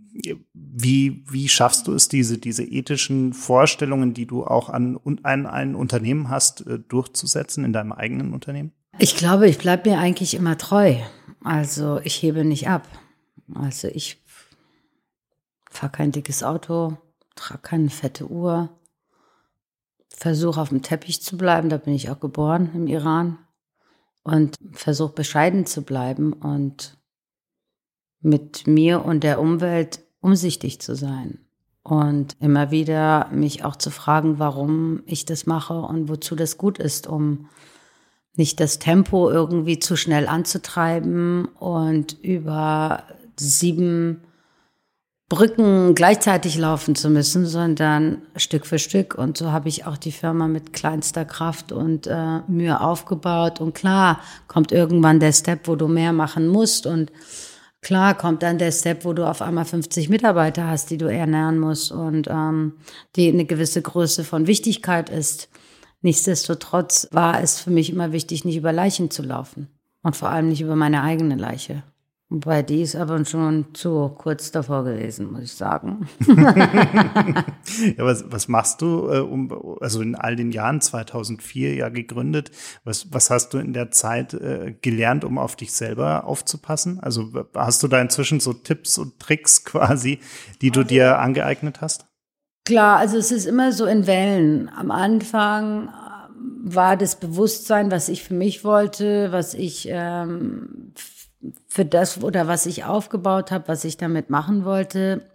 wie, 0.53 1.25
wie 1.29 1.49
schaffst 1.49 1.87
du 1.87 1.95
es, 1.95 2.09
diese, 2.09 2.39
diese 2.39 2.63
ethischen 2.63 3.33
Vorstellungen, 3.33 4.13
die 4.13 4.27
du 4.27 4.45
auch 4.45 4.69
an, 4.69 4.99
an 5.23 5.47
ein 5.47 5.75
Unternehmen 5.75 6.29
hast, 6.29 6.65
durchzusetzen 6.89 7.65
in 7.65 7.73
deinem 7.73 7.93
eigenen 7.93 8.33
Unternehmen? 8.33 8.73
Ich 8.99 9.17
glaube, 9.17 9.49
ich 9.49 9.59
bleibe 9.59 9.91
mir 9.91 9.99
eigentlich 9.99 10.35
immer 10.35 10.57
treu. 10.57 10.97
Also 11.43 12.01
ich 12.05 12.23
hebe 12.23 12.45
nicht 12.45 12.69
ab. 12.69 12.87
Also 13.53 13.89
ich 13.89 14.23
fahre 15.69 15.93
kein 15.93 16.13
dickes 16.13 16.45
Auto, 16.45 16.97
trage 17.35 17.61
keine 17.61 17.91
fette 17.91 18.31
Uhr, 18.31 18.69
versuche 20.09 20.61
auf 20.61 20.69
dem 20.69 20.83
Teppich 20.83 21.21
zu 21.23 21.37
bleiben, 21.37 21.69
da 21.69 21.77
bin 21.77 21.95
ich 21.95 22.09
auch 22.09 22.21
geboren 22.21 22.71
im 22.75 22.87
Iran 22.87 23.39
und 24.23 24.57
versuche 24.73 25.13
bescheiden 25.13 25.67
zu 25.67 25.83
bleiben 25.83 26.33
und 26.33 26.97
mit 28.21 28.67
mir 28.67 29.05
und 29.05 29.25
der 29.25 29.41
Umwelt 29.41 30.01
umsichtig 30.21 30.81
zu 30.81 30.95
sein 30.95 31.41
und 31.83 32.37
immer 32.41 32.71
wieder 32.71 33.29
mich 33.31 33.65
auch 33.65 33.77
zu 33.77 33.91
fragen, 33.91 34.39
warum 34.39 35.03
ich 35.05 35.27
das 35.27 35.45
mache 35.45 35.75
und 35.75 36.09
wozu 36.09 36.37
das 36.37 36.57
gut 36.57 36.79
ist, 36.79 37.07
um 37.07 37.49
nicht 38.37 38.61
das 38.61 38.79
Tempo 38.79 39.31
irgendwie 39.31 39.79
zu 39.79 39.97
schnell 39.97 40.27
anzutreiben 40.27 41.47
und 41.59 42.19
über 42.23 43.05
sieben 43.37 44.23
Brücken 45.29 45.95
gleichzeitig 45.95 46.59
laufen 46.59 46.95
zu 46.95 47.09
müssen, 47.09 47.47
sondern 47.47 48.23
Stück 48.37 48.67
für 48.67 48.79
Stück. 48.79 49.15
Und 49.15 49.39
so 49.39 49.53
habe 49.53 49.69
ich 49.69 49.87
auch 49.87 49.97
die 49.97 50.13
Firma 50.13 50.49
mit 50.49 50.73
kleinster 50.73 51.25
Kraft 51.25 51.73
und 51.73 52.07
äh, 52.07 52.41
Mühe 52.47 52.81
aufgebaut. 52.81 53.61
Und 53.61 53.75
klar 53.75 54.21
kommt 54.49 54.71
irgendwann 54.71 55.21
der 55.21 55.33
Step, 55.33 55.67
wo 55.67 55.77
du 55.77 55.89
mehr 55.89 56.13
machen 56.13 56.47
musst. 56.47 56.87
Und 56.87 57.11
klar 57.81 58.15
kommt 58.15 58.43
dann 58.43 58.59
der 58.59 58.71
Step, 58.71 59.05
wo 59.05 59.15
du 59.15 59.27
auf 59.27 59.41
einmal 59.41 59.65
50 59.65 60.11
Mitarbeiter 60.11 60.69
hast, 60.69 60.91
die 60.91 60.99
du 60.99 61.07
ernähren 61.07 61.59
musst 61.59 61.91
und 61.91 62.29
ähm, 62.29 62.75
die 63.17 63.29
eine 63.29 63.47
gewisse 63.47 63.81
Größe 63.81 64.25
von 64.25 64.47
Wichtigkeit 64.47 65.09
ist. 65.09 65.49
Nichtsdestotrotz 66.05 67.09
war 67.13 67.43
es 67.43 67.61
für 67.61 67.71
mich 67.71 67.89
immer 67.89 68.13
wichtig, 68.13 68.45
nicht 68.45 68.59
über 68.59 68.75
Leichen 68.75 69.11
zu 69.11 69.23
laufen. 69.23 69.69
Und 70.03 70.15
vor 70.15 70.29
allem 70.29 70.51
nicht 70.51 70.61
über 70.61 70.77
meine 70.77 71.03
eigene 71.03 71.35
Leiche. 71.35 71.83
Wobei 72.29 72.63
die 72.63 72.83
ist 72.83 72.95
aber 72.95 73.25
schon 73.25 73.75
zu 73.75 74.11
kurz 74.11 74.51
davor 74.51 74.85
gewesen, 74.85 75.33
muss 75.33 75.45
ich 75.45 75.53
sagen. 75.53 76.07
ja, 76.27 78.05
was, 78.05 78.31
was 78.31 78.49
machst 78.49 78.83
du, 78.83 79.09
äh, 79.09 79.21
um, 79.21 79.79
also 79.81 80.03
in 80.03 80.15
all 80.15 80.37
den 80.37 80.53
Jahren, 80.53 80.83
2004 80.83 81.75
ja 81.75 81.89
gegründet, 81.89 82.51
was, 82.85 83.11
was 83.11 83.31
hast 83.31 83.55
du 83.55 83.59
in 83.59 83.73
der 83.73 83.91
Zeit 83.91 84.35
äh, 84.35 84.77
gelernt, 84.83 85.25
um 85.25 85.39
auf 85.39 85.57
dich 85.57 85.73
selber 85.73 86.27
aufzupassen? 86.27 87.01
Also 87.01 87.31
hast 87.55 87.83
du 87.83 87.89
da 87.89 87.99
inzwischen 87.99 88.41
so 88.41 88.53
Tipps 88.53 88.99
und 88.99 89.19
Tricks 89.21 89.65
quasi, 89.65 90.19
die 90.61 90.71
du 90.71 90.85
dir 90.85 91.19
angeeignet 91.19 91.81
hast? 91.81 92.05
Klar, 92.65 92.99
also 92.99 93.19
es 93.19 93.31
ist 93.31 93.47
immer 93.47 93.73
so 93.73 93.85
in 93.85 94.07
Wellen. 94.07 94.71
Am 94.75 94.91
Anfang 94.91 95.91
war 96.63 96.97
das 96.97 97.17
Bewusstsein, 97.17 97.91
was 97.91 98.09
ich 98.09 98.25
für 98.25 98.33
mich 98.33 98.65
wollte, 98.65 99.31
was 99.33 99.53
ich 99.53 99.87
ähm, 99.91 100.95
für 101.69 101.85
das 101.85 102.23
oder 102.23 102.49
was 102.49 102.65
ich 102.65 102.85
aufgebaut 102.85 103.51
habe, 103.51 103.69
was 103.69 103.85
ich 103.85 103.99
damit 103.99 104.31
machen 104.31 104.65
wollte, 104.65 105.29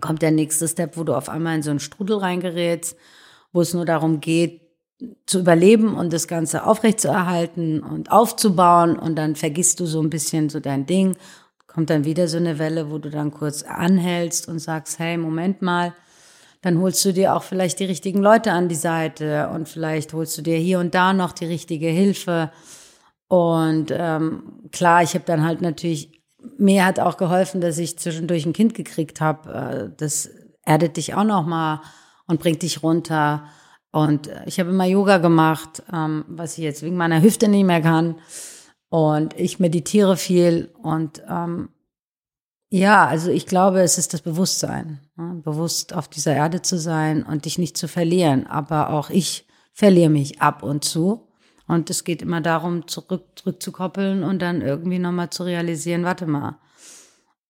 kommt 0.00 0.22
der 0.22 0.30
nächste 0.30 0.68
Step, 0.68 0.96
wo 0.96 1.02
du 1.02 1.14
auf 1.14 1.28
einmal 1.28 1.56
in 1.56 1.62
so 1.62 1.70
einen 1.70 1.80
Strudel 1.80 2.18
reingerätst, 2.18 2.96
wo 3.52 3.60
es 3.60 3.74
nur 3.74 3.84
darum 3.84 4.20
geht, 4.20 4.62
zu 5.26 5.40
überleben 5.40 5.94
und 5.94 6.12
das 6.12 6.26
Ganze 6.26 6.64
aufrechtzuerhalten 6.64 7.82
und 7.82 8.10
aufzubauen 8.10 8.96
und 8.98 9.16
dann 9.16 9.36
vergisst 9.36 9.80
du 9.80 9.86
so 9.86 10.00
ein 10.00 10.10
bisschen 10.10 10.48
so 10.48 10.60
dein 10.60 10.86
Ding. 10.86 11.16
Kommt 11.66 11.90
dann 11.90 12.04
wieder 12.04 12.28
so 12.28 12.38
eine 12.38 12.58
Welle, 12.58 12.90
wo 12.90 12.98
du 12.98 13.10
dann 13.10 13.30
kurz 13.30 13.62
anhältst 13.62 14.48
und 14.48 14.58
sagst, 14.60 14.98
hey, 14.98 15.18
Moment 15.18 15.60
mal, 15.60 15.92
dann 16.66 16.80
holst 16.80 17.04
du 17.04 17.12
dir 17.12 17.34
auch 17.34 17.42
vielleicht 17.42 17.78
die 17.78 17.84
richtigen 17.84 18.20
Leute 18.20 18.52
an 18.52 18.68
die 18.68 18.74
Seite 18.74 19.48
und 19.54 19.68
vielleicht 19.68 20.12
holst 20.12 20.36
du 20.36 20.42
dir 20.42 20.56
hier 20.56 20.80
und 20.80 20.94
da 20.94 21.12
noch 21.12 21.32
die 21.32 21.46
richtige 21.46 21.88
Hilfe 21.88 22.50
und 23.28 23.90
ähm, 23.90 24.68
klar, 24.72 25.02
ich 25.02 25.14
habe 25.14 25.24
dann 25.24 25.44
halt 25.44 25.60
natürlich, 25.60 26.22
mir 26.58 26.84
hat 26.84 27.00
auch 27.00 27.16
geholfen, 27.16 27.60
dass 27.60 27.78
ich 27.78 27.98
zwischendurch 27.98 28.46
ein 28.46 28.52
Kind 28.52 28.74
gekriegt 28.74 29.20
habe. 29.20 29.52
Äh, 29.52 29.96
das 29.96 30.30
erdet 30.62 30.96
dich 30.96 31.14
auch 31.14 31.24
noch 31.24 31.46
mal 31.46 31.82
und 32.26 32.40
bringt 32.40 32.62
dich 32.62 32.82
runter. 32.82 33.44
Und 33.90 34.30
ich 34.46 34.60
habe 34.60 34.70
immer 34.70 34.84
Yoga 34.84 35.18
gemacht, 35.18 35.82
ähm, 35.92 36.24
was 36.28 36.58
ich 36.58 36.64
jetzt 36.64 36.82
wegen 36.82 36.96
meiner 36.96 37.22
Hüfte 37.22 37.48
nicht 37.48 37.64
mehr 37.64 37.80
kann. 37.80 38.16
Und 38.88 39.38
ich 39.38 39.58
meditiere 39.58 40.16
viel. 40.16 40.72
Und 40.82 41.22
ähm, 41.28 41.70
ja, 42.68 43.06
also 43.06 43.30
ich 43.30 43.46
glaube, 43.46 43.80
es 43.80 43.96
ist 43.96 44.12
das 44.12 44.22
Bewusstsein. 44.22 45.00
Ne? 45.16 45.40
Bewusst 45.44 45.94
auf 45.94 46.08
dieser 46.08 46.34
Erde 46.34 46.62
zu 46.62 46.78
sein 46.78 47.22
und 47.22 47.44
dich 47.44 47.58
nicht 47.58 47.76
zu 47.76 47.86
verlieren. 47.86 48.46
Aber 48.46 48.90
auch 48.90 49.10
ich 49.10 49.46
verliere 49.72 50.10
mich 50.10 50.40
ab 50.40 50.62
und 50.62 50.84
zu. 50.84 51.28
Und 51.68 51.90
es 51.90 52.04
geht 52.04 52.22
immer 52.22 52.40
darum, 52.40 52.86
zurück, 52.86 53.24
zurückzukoppeln 53.36 54.22
und 54.22 54.40
dann 54.40 54.62
irgendwie 54.62 54.98
nochmal 54.98 55.30
zu 55.30 55.42
realisieren, 55.42 56.04
warte 56.04 56.26
mal. 56.26 56.58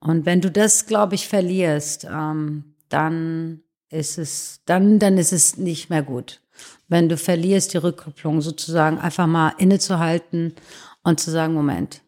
Und 0.00 0.26
wenn 0.26 0.40
du 0.40 0.50
das, 0.50 0.86
glaube 0.86 1.14
ich, 1.14 1.28
verlierst, 1.28 2.04
ähm, 2.04 2.74
dann 2.88 3.62
ist 3.90 4.18
es, 4.18 4.60
dann, 4.64 4.98
dann 4.98 5.18
ist 5.18 5.32
es 5.32 5.56
nicht 5.56 5.90
mehr 5.90 6.02
gut. 6.02 6.40
Wenn 6.88 7.08
du 7.08 7.16
verlierst, 7.16 7.74
die 7.74 7.78
Rückkopplung 7.78 8.40
sozusagen 8.40 8.98
einfach 8.98 9.26
mal 9.26 9.54
innezuhalten 9.58 10.54
und 11.02 11.20
zu 11.20 11.30
sagen, 11.30 11.54
Moment, 11.54 12.02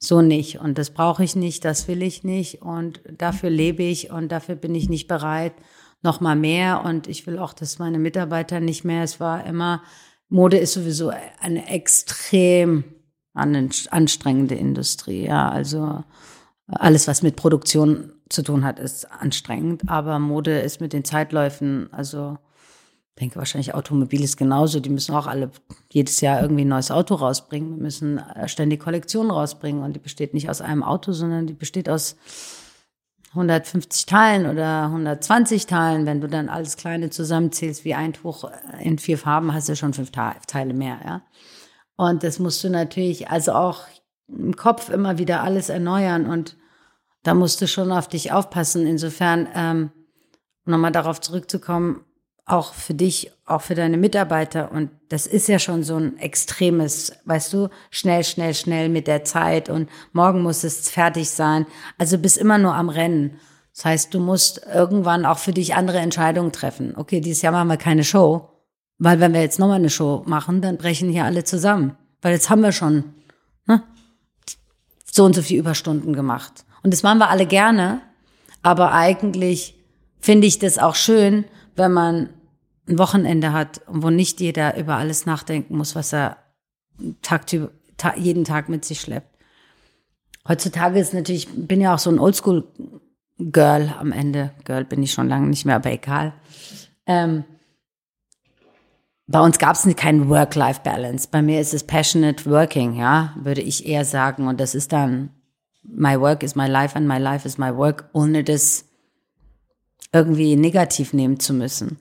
so 0.00 0.22
nicht. 0.22 0.58
Und 0.58 0.78
das 0.78 0.90
brauche 0.90 1.22
ich 1.22 1.36
nicht, 1.36 1.64
das 1.64 1.86
will 1.86 2.02
ich 2.02 2.24
nicht. 2.24 2.62
Und 2.62 3.00
dafür 3.18 3.50
lebe 3.50 3.82
ich 3.82 4.10
und 4.10 4.32
dafür 4.32 4.56
bin 4.56 4.74
ich 4.74 4.88
nicht 4.88 5.06
bereit, 5.06 5.52
noch 6.02 6.20
mal 6.20 6.36
mehr. 6.36 6.82
Und 6.84 7.06
ich 7.06 7.26
will 7.26 7.38
auch, 7.38 7.52
dass 7.52 7.78
meine 7.78 7.98
Mitarbeiter 7.98 8.60
nicht 8.60 8.84
mehr. 8.84 9.04
Es 9.04 9.20
war 9.20 9.44
immer, 9.44 9.82
Mode 10.28 10.56
ist 10.56 10.72
sowieso 10.72 11.12
eine 11.40 11.68
extrem 11.68 12.84
anstrengende 13.34 14.54
Industrie. 14.54 15.26
Ja, 15.26 15.50
also 15.50 16.02
alles, 16.66 17.06
was 17.06 17.22
mit 17.22 17.36
Produktion 17.36 18.12
zu 18.30 18.42
tun 18.42 18.64
hat, 18.64 18.78
ist 18.78 19.10
anstrengend. 19.10 19.82
Aber 19.88 20.18
Mode 20.18 20.60
ist 20.60 20.80
mit 20.80 20.94
den 20.94 21.04
Zeitläufen, 21.04 21.92
also 21.92 22.38
denke 23.20 23.36
wahrscheinlich 23.36 23.74
Automobil 23.74 24.22
ist 24.24 24.36
genauso. 24.36 24.80
Die 24.80 24.90
müssen 24.90 25.14
auch 25.14 25.26
alle 25.26 25.50
jedes 25.90 26.20
Jahr 26.20 26.40
irgendwie 26.40 26.64
ein 26.64 26.68
neues 26.68 26.90
Auto 26.90 27.14
rausbringen. 27.14 27.76
Wir 27.76 27.82
müssen 27.82 28.18
äh, 28.18 28.48
ständig 28.48 28.80
Kollektionen 28.80 29.30
rausbringen 29.30 29.82
und 29.82 29.94
die 29.94 30.00
besteht 30.00 30.34
nicht 30.34 30.48
aus 30.48 30.60
einem 30.60 30.82
Auto, 30.82 31.12
sondern 31.12 31.46
die 31.46 31.52
besteht 31.52 31.88
aus 31.88 32.16
150 33.30 34.06
Teilen 34.06 34.46
oder 34.46 34.86
120 34.86 35.66
Teilen, 35.66 36.04
wenn 36.04 36.20
du 36.20 36.26
dann 36.26 36.48
alles 36.48 36.76
Kleine 36.76 37.10
zusammenzählst 37.10 37.84
wie 37.84 37.94
ein 37.94 38.12
Tuch 38.12 38.50
in 38.80 38.98
vier 38.98 39.18
Farben, 39.18 39.54
hast 39.54 39.68
du 39.68 39.76
schon 39.76 39.94
fünf 39.94 40.10
Teile 40.10 40.74
mehr, 40.74 40.98
ja. 41.04 41.22
Und 41.96 42.24
das 42.24 42.38
musst 42.38 42.64
du 42.64 42.70
natürlich 42.70 43.28
also 43.28 43.52
auch 43.52 43.82
im 44.26 44.56
Kopf 44.56 44.88
immer 44.88 45.18
wieder 45.18 45.42
alles 45.42 45.68
erneuern 45.68 46.26
und 46.26 46.56
da 47.22 47.34
musst 47.34 47.60
du 47.60 47.68
schon 47.68 47.92
auf 47.92 48.08
dich 48.08 48.32
aufpassen. 48.32 48.86
Insofern, 48.86 49.46
ähm, 49.54 49.90
nochmal 50.64 50.92
darauf 50.92 51.20
zurückzukommen, 51.20 52.04
auch 52.50 52.74
für 52.74 52.94
dich, 52.94 53.30
auch 53.46 53.62
für 53.62 53.74
deine 53.74 53.96
Mitarbeiter. 53.96 54.72
Und 54.72 54.90
das 55.08 55.26
ist 55.26 55.48
ja 55.48 55.58
schon 55.58 55.82
so 55.82 55.96
ein 55.96 56.18
extremes, 56.18 57.12
weißt 57.24 57.52
du, 57.52 57.68
schnell, 57.90 58.24
schnell, 58.24 58.54
schnell 58.54 58.88
mit 58.88 59.06
der 59.06 59.24
Zeit 59.24 59.68
und 59.68 59.88
morgen 60.12 60.42
muss 60.42 60.64
es 60.64 60.90
fertig 60.90 61.30
sein. 61.30 61.66
Also 61.98 62.18
bist 62.18 62.38
immer 62.38 62.58
nur 62.58 62.74
am 62.74 62.88
Rennen. 62.88 63.38
Das 63.74 63.84
heißt, 63.84 64.14
du 64.14 64.20
musst 64.20 64.62
irgendwann 64.72 65.24
auch 65.24 65.38
für 65.38 65.52
dich 65.52 65.74
andere 65.74 65.98
Entscheidungen 65.98 66.52
treffen. 66.52 66.94
Okay, 66.96 67.20
dieses 67.20 67.42
Jahr 67.42 67.52
machen 67.52 67.68
wir 67.68 67.76
keine 67.76 68.04
Show, 68.04 68.48
weil 68.98 69.20
wenn 69.20 69.32
wir 69.32 69.42
jetzt 69.42 69.58
nochmal 69.58 69.76
eine 69.76 69.90
Show 69.90 70.22
machen, 70.26 70.60
dann 70.60 70.76
brechen 70.76 71.08
hier 71.08 71.24
alle 71.24 71.44
zusammen. 71.44 71.96
Weil 72.20 72.32
jetzt 72.32 72.50
haben 72.50 72.62
wir 72.62 72.72
schon 72.72 73.04
ne, 73.66 73.82
so 75.10 75.24
und 75.24 75.34
so 75.34 75.42
viele 75.42 75.60
Überstunden 75.60 76.14
gemacht. 76.14 76.64
Und 76.82 76.92
das 76.92 77.02
machen 77.02 77.18
wir 77.18 77.30
alle 77.30 77.46
gerne. 77.46 78.00
Aber 78.62 78.92
eigentlich 78.92 79.76
finde 80.18 80.46
ich 80.46 80.58
das 80.58 80.78
auch 80.78 80.96
schön, 80.96 81.44
wenn 81.76 81.92
man 81.92 82.28
ein 82.90 82.98
Wochenende 82.98 83.52
hat, 83.52 83.80
wo 83.86 84.10
nicht 84.10 84.40
jeder 84.40 84.76
über 84.76 84.96
alles 84.96 85.24
nachdenken 85.24 85.76
muss, 85.76 85.94
was 85.94 86.12
er 86.12 86.36
Tag, 87.22 87.46
ta 87.96 88.14
jeden 88.16 88.44
Tag 88.44 88.68
mit 88.68 88.84
sich 88.84 89.00
schleppt. 89.00 89.38
Heutzutage 90.46 90.98
ist 90.98 91.14
natürlich, 91.14 91.48
bin 91.48 91.80
ja 91.80 91.94
auch 91.94 91.98
so 91.98 92.10
ein 92.10 92.18
Oldschool-Girl 92.18 93.94
am 93.98 94.12
Ende. 94.12 94.50
Girl 94.64 94.84
bin 94.84 95.02
ich 95.02 95.12
schon 95.12 95.28
lange 95.28 95.48
nicht 95.48 95.64
mehr, 95.64 95.76
aber 95.76 95.92
egal. 95.92 96.34
Ähm, 97.06 97.44
bei 99.26 99.40
uns 99.40 99.58
gab 99.58 99.76
es 99.76 99.96
keinen 99.96 100.28
Work-Life-Balance. 100.28 101.28
Bei 101.30 101.40
mir 101.40 101.60
ist 101.60 101.72
es 101.72 101.84
passionate 101.84 102.50
working, 102.50 102.96
ja, 102.96 103.34
würde 103.40 103.60
ich 103.60 103.86
eher 103.86 104.04
sagen. 104.04 104.48
Und 104.48 104.58
das 104.60 104.74
ist 104.74 104.92
dann 104.92 105.30
my 105.84 106.18
work 106.18 106.42
is 106.42 106.56
my 106.56 106.66
life 106.66 106.96
and 106.96 107.06
my 107.06 107.18
life 107.18 107.46
is 107.46 107.56
my 107.56 107.74
work, 107.74 108.10
ohne 108.12 108.42
das 108.42 108.86
irgendwie 110.12 110.56
negativ 110.56 111.12
nehmen 111.12 111.38
zu 111.38 111.54
müssen. 111.54 111.98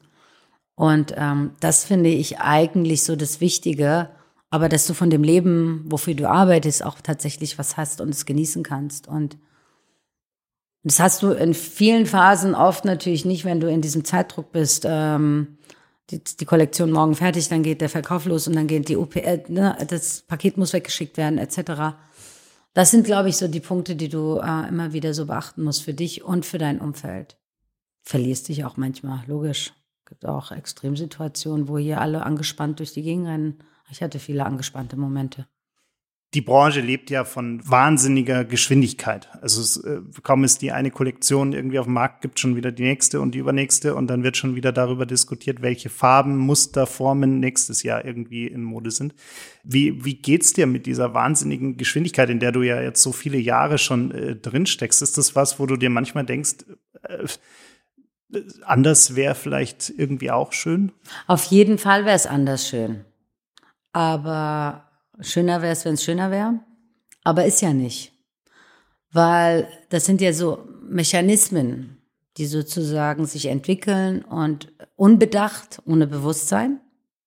Und 0.80 1.14
ähm, 1.18 1.52
das 1.60 1.84
finde 1.84 2.08
ich 2.08 2.40
eigentlich 2.40 3.04
so 3.04 3.18
das 3.18 3.42
Wichtige, 3.42 4.12
aber 4.50 4.70
dass 4.70 4.88
du 4.88 4.94
von 4.94 5.10
dem 5.10 5.24
Leben, 5.24 5.84
wofür 5.90 6.14
du 6.14 6.30
arbeitest, 6.30 6.86
auch 6.86 7.02
tatsächlich 7.02 7.60
was 7.60 7.76
hast 7.76 8.00
und 8.00 8.12
es 8.12 8.26
genießen 8.26 8.64
kannst. 8.64 9.06
Und 9.06 9.38
das 10.84 11.02
hast 11.02 11.22
du 11.22 11.32
in 11.32 11.54
vielen 11.54 12.06
Phasen 12.06 12.56
oft 12.56 12.86
natürlich 12.86 13.26
nicht, 13.26 13.44
wenn 13.44 13.60
du 13.60 13.70
in 13.70 13.82
diesem 13.82 14.06
Zeitdruck 14.06 14.54
bist. 14.54 14.86
Ähm, 14.88 15.58
die, 16.12 16.24
die 16.24 16.46
Kollektion 16.46 16.92
morgen 16.92 17.16
fertig, 17.16 17.50
dann 17.50 17.62
geht 17.62 17.82
der 17.82 17.90
Verkauf 17.90 18.24
los 18.24 18.48
und 18.48 18.56
dann 18.56 18.68
geht 18.68 18.88
die 18.88 18.96
OPL, 18.96 19.44
ne, 19.50 19.78
das 19.86 20.22
Paket 20.22 20.56
muss 20.56 20.72
weggeschickt 20.72 21.18
werden, 21.18 21.40
etc. 21.40 21.98
Das 22.74 22.92
sind, 22.92 23.06
glaube 23.06 23.28
ich, 23.28 23.36
so 23.36 23.50
die 23.50 23.60
Punkte, 23.60 23.98
die 23.98 24.08
du 24.08 24.38
äh, 24.38 24.70
immer 24.70 24.94
wieder 24.94 25.14
so 25.14 25.26
beachten 25.26 25.62
musst 25.62 25.84
für 25.84 25.94
dich 25.94 26.24
und 26.24 26.46
für 26.46 26.58
dein 26.58 26.80
Umfeld. 26.80 27.36
Verlierst 28.02 28.48
dich 28.48 28.64
auch 28.64 28.78
manchmal, 28.78 29.26
logisch 29.28 29.74
gibt 30.10 30.26
auch 30.26 30.52
Extremsituationen, 30.52 31.68
wo 31.68 31.78
hier 31.78 32.02
alle 32.02 32.24
angespannt 32.24 32.80
durch 32.80 32.94
die 32.94 33.04
Gegend 33.04 33.28
rennen. 33.28 33.60
Ich 33.92 34.02
hatte 34.02 34.20
viele 34.20 34.46
angespannte 34.46 34.98
Momente. 34.98 35.48
Die 36.36 36.42
Branche 36.42 36.82
lebt 36.82 37.10
ja 37.10 37.26
von 37.26 37.60
wahnsinniger 37.68 38.46
Geschwindigkeit. 38.46 39.30
Also 39.42 39.62
es, 39.62 39.78
äh, 39.78 40.02
kaum 40.22 40.44
ist 40.44 40.62
die 40.62 40.72
eine 40.72 40.92
Kollektion 40.92 41.54
irgendwie 41.54 41.80
auf 41.80 41.88
dem 41.88 41.94
Markt, 41.94 42.22
gibt 42.22 42.40
schon 42.40 42.56
wieder 42.56 42.72
die 42.72 42.84
nächste 42.84 43.20
und 43.20 43.34
die 43.34 43.40
übernächste 43.40 43.96
und 43.96 44.08
dann 44.08 44.24
wird 44.24 44.38
schon 44.38 44.56
wieder 44.56 44.72
darüber 44.72 45.08
diskutiert, 45.08 45.64
welche 45.64 45.90
Farben, 45.90 46.38
Muster, 46.38 46.86
Formen 46.86 47.40
nächstes 47.40 47.82
Jahr 47.82 48.06
irgendwie 48.06 48.46
in 48.46 48.62
Mode 48.62 48.92
sind. 48.92 49.16
Wie, 49.64 50.06
wie 50.06 50.22
geht's 50.22 50.54
dir 50.54 50.68
mit 50.68 50.86
dieser 50.86 51.16
wahnsinnigen 51.16 51.78
Geschwindigkeit, 51.78 52.30
in 52.30 52.40
der 52.40 52.52
du 52.52 52.62
ja 52.62 52.80
jetzt 52.80 53.02
so 53.02 53.12
viele 53.12 53.40
Jahre 53.40 53.80
schon 53.80 54.12
äh, 54.12 54.36
drin 54.36 54.68
steckst? 54.68 55.02
Ist 55.02 55.18
das 55.18 55.36
was, 55.36 55.60
wo 55.60 55.66
du 55.66 55.78
dir 55.78 55.90
manchmal 55.90 56.26
denkst, 56.26 56.58
äh, 57.02 57.26
anders 58.64 59.16
wäre 59.16 59.36
vielleicht 59.36 59.90
irgendwie 59.90 60.32
auch 60.32 60.54
schön? 60.54 60.92
Auf 61.28 61.46
jeden 61.46 61.78
Fall 61.78 62.06
wäre 62.06 62.16
es 62.16 62.28
anders 62.28 62.68
schön. 62.68 63.06
Aber 63.92 64.90
schöner 65.20 65.62
wäre 65.62 65.74
es, 65.74 65.86
wenn 65.86 65.96
es 65.96 66.04
schöner 66.04 66.32
wäre. 66.32 66.60
Aber 67.24 67.46
ist 67.46 67.62
ja 67.62 67.74
nicht. 67.74 68.14
Weil 69.12 69.68
das 69.90 70.06
sind 70.06 70.22
ja 70.22 70.34
so 70.34 70.68
Mechanismen, 70.84 71.98
die 72.38 72.46
sozusagen 72.46 73.26
sich 73.26 73.48
entwickeln 73.48 74.24
und 74.24 74.72
unbedacht, 74.96 75.82
ohne 75.86 76.08
Bewusstsein, 76.08 76.80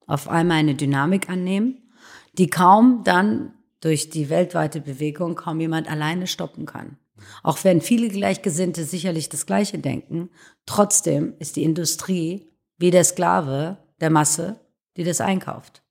auf 0.07 0.29
einmal 0.29 0.59
eine 0.59 0.75
Dynamik 0.75 1.29
annehmen, 1.29 1.91
die 2.39 2.49
kaum 2.49 3.03
dann 3.05 3.55
durch 3.81 4.11
die 4.11 4.31
weltweite 4.31 4.81
Bewegung 4.81 5.35
kaum 5.35 5.61
jemand 5.61 5.91
alleine 5.91 6.27
stoppen 6.27 6.67
kann. 6.67 6.97
Auch 7.43 7.63
wenn 7.65 7.81
viele 7.81 8.09
Gleichgesinnte 8.09 8.85
sicherlich 8.85 9.29
das 9.29 9.47
Gleiche 9.47 9.79
denken, 9.79 10.31
trotzdem 10.67 11.35
ist 11.39 11.57
die 11.57 11.65
Industrie 11.65 12.51
wie 12.79 12.91
der 12.91 13.05
Sklave 13.05 13.79
der 14.01 14.11
Masse, 14.11 14.61
die 14.97 15.05
das 15.05 15.21
einkauft. 15.21 15.83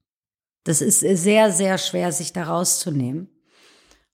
Das 0.64 0.82
ist 0.82 1.00
sehr, 1.00 1.52
sehr 1.52 1.78
schwer, 1.78 2.12
sich 2.12 2.34
da 2.34 2.44
rauszunehmen. 2.44 3.30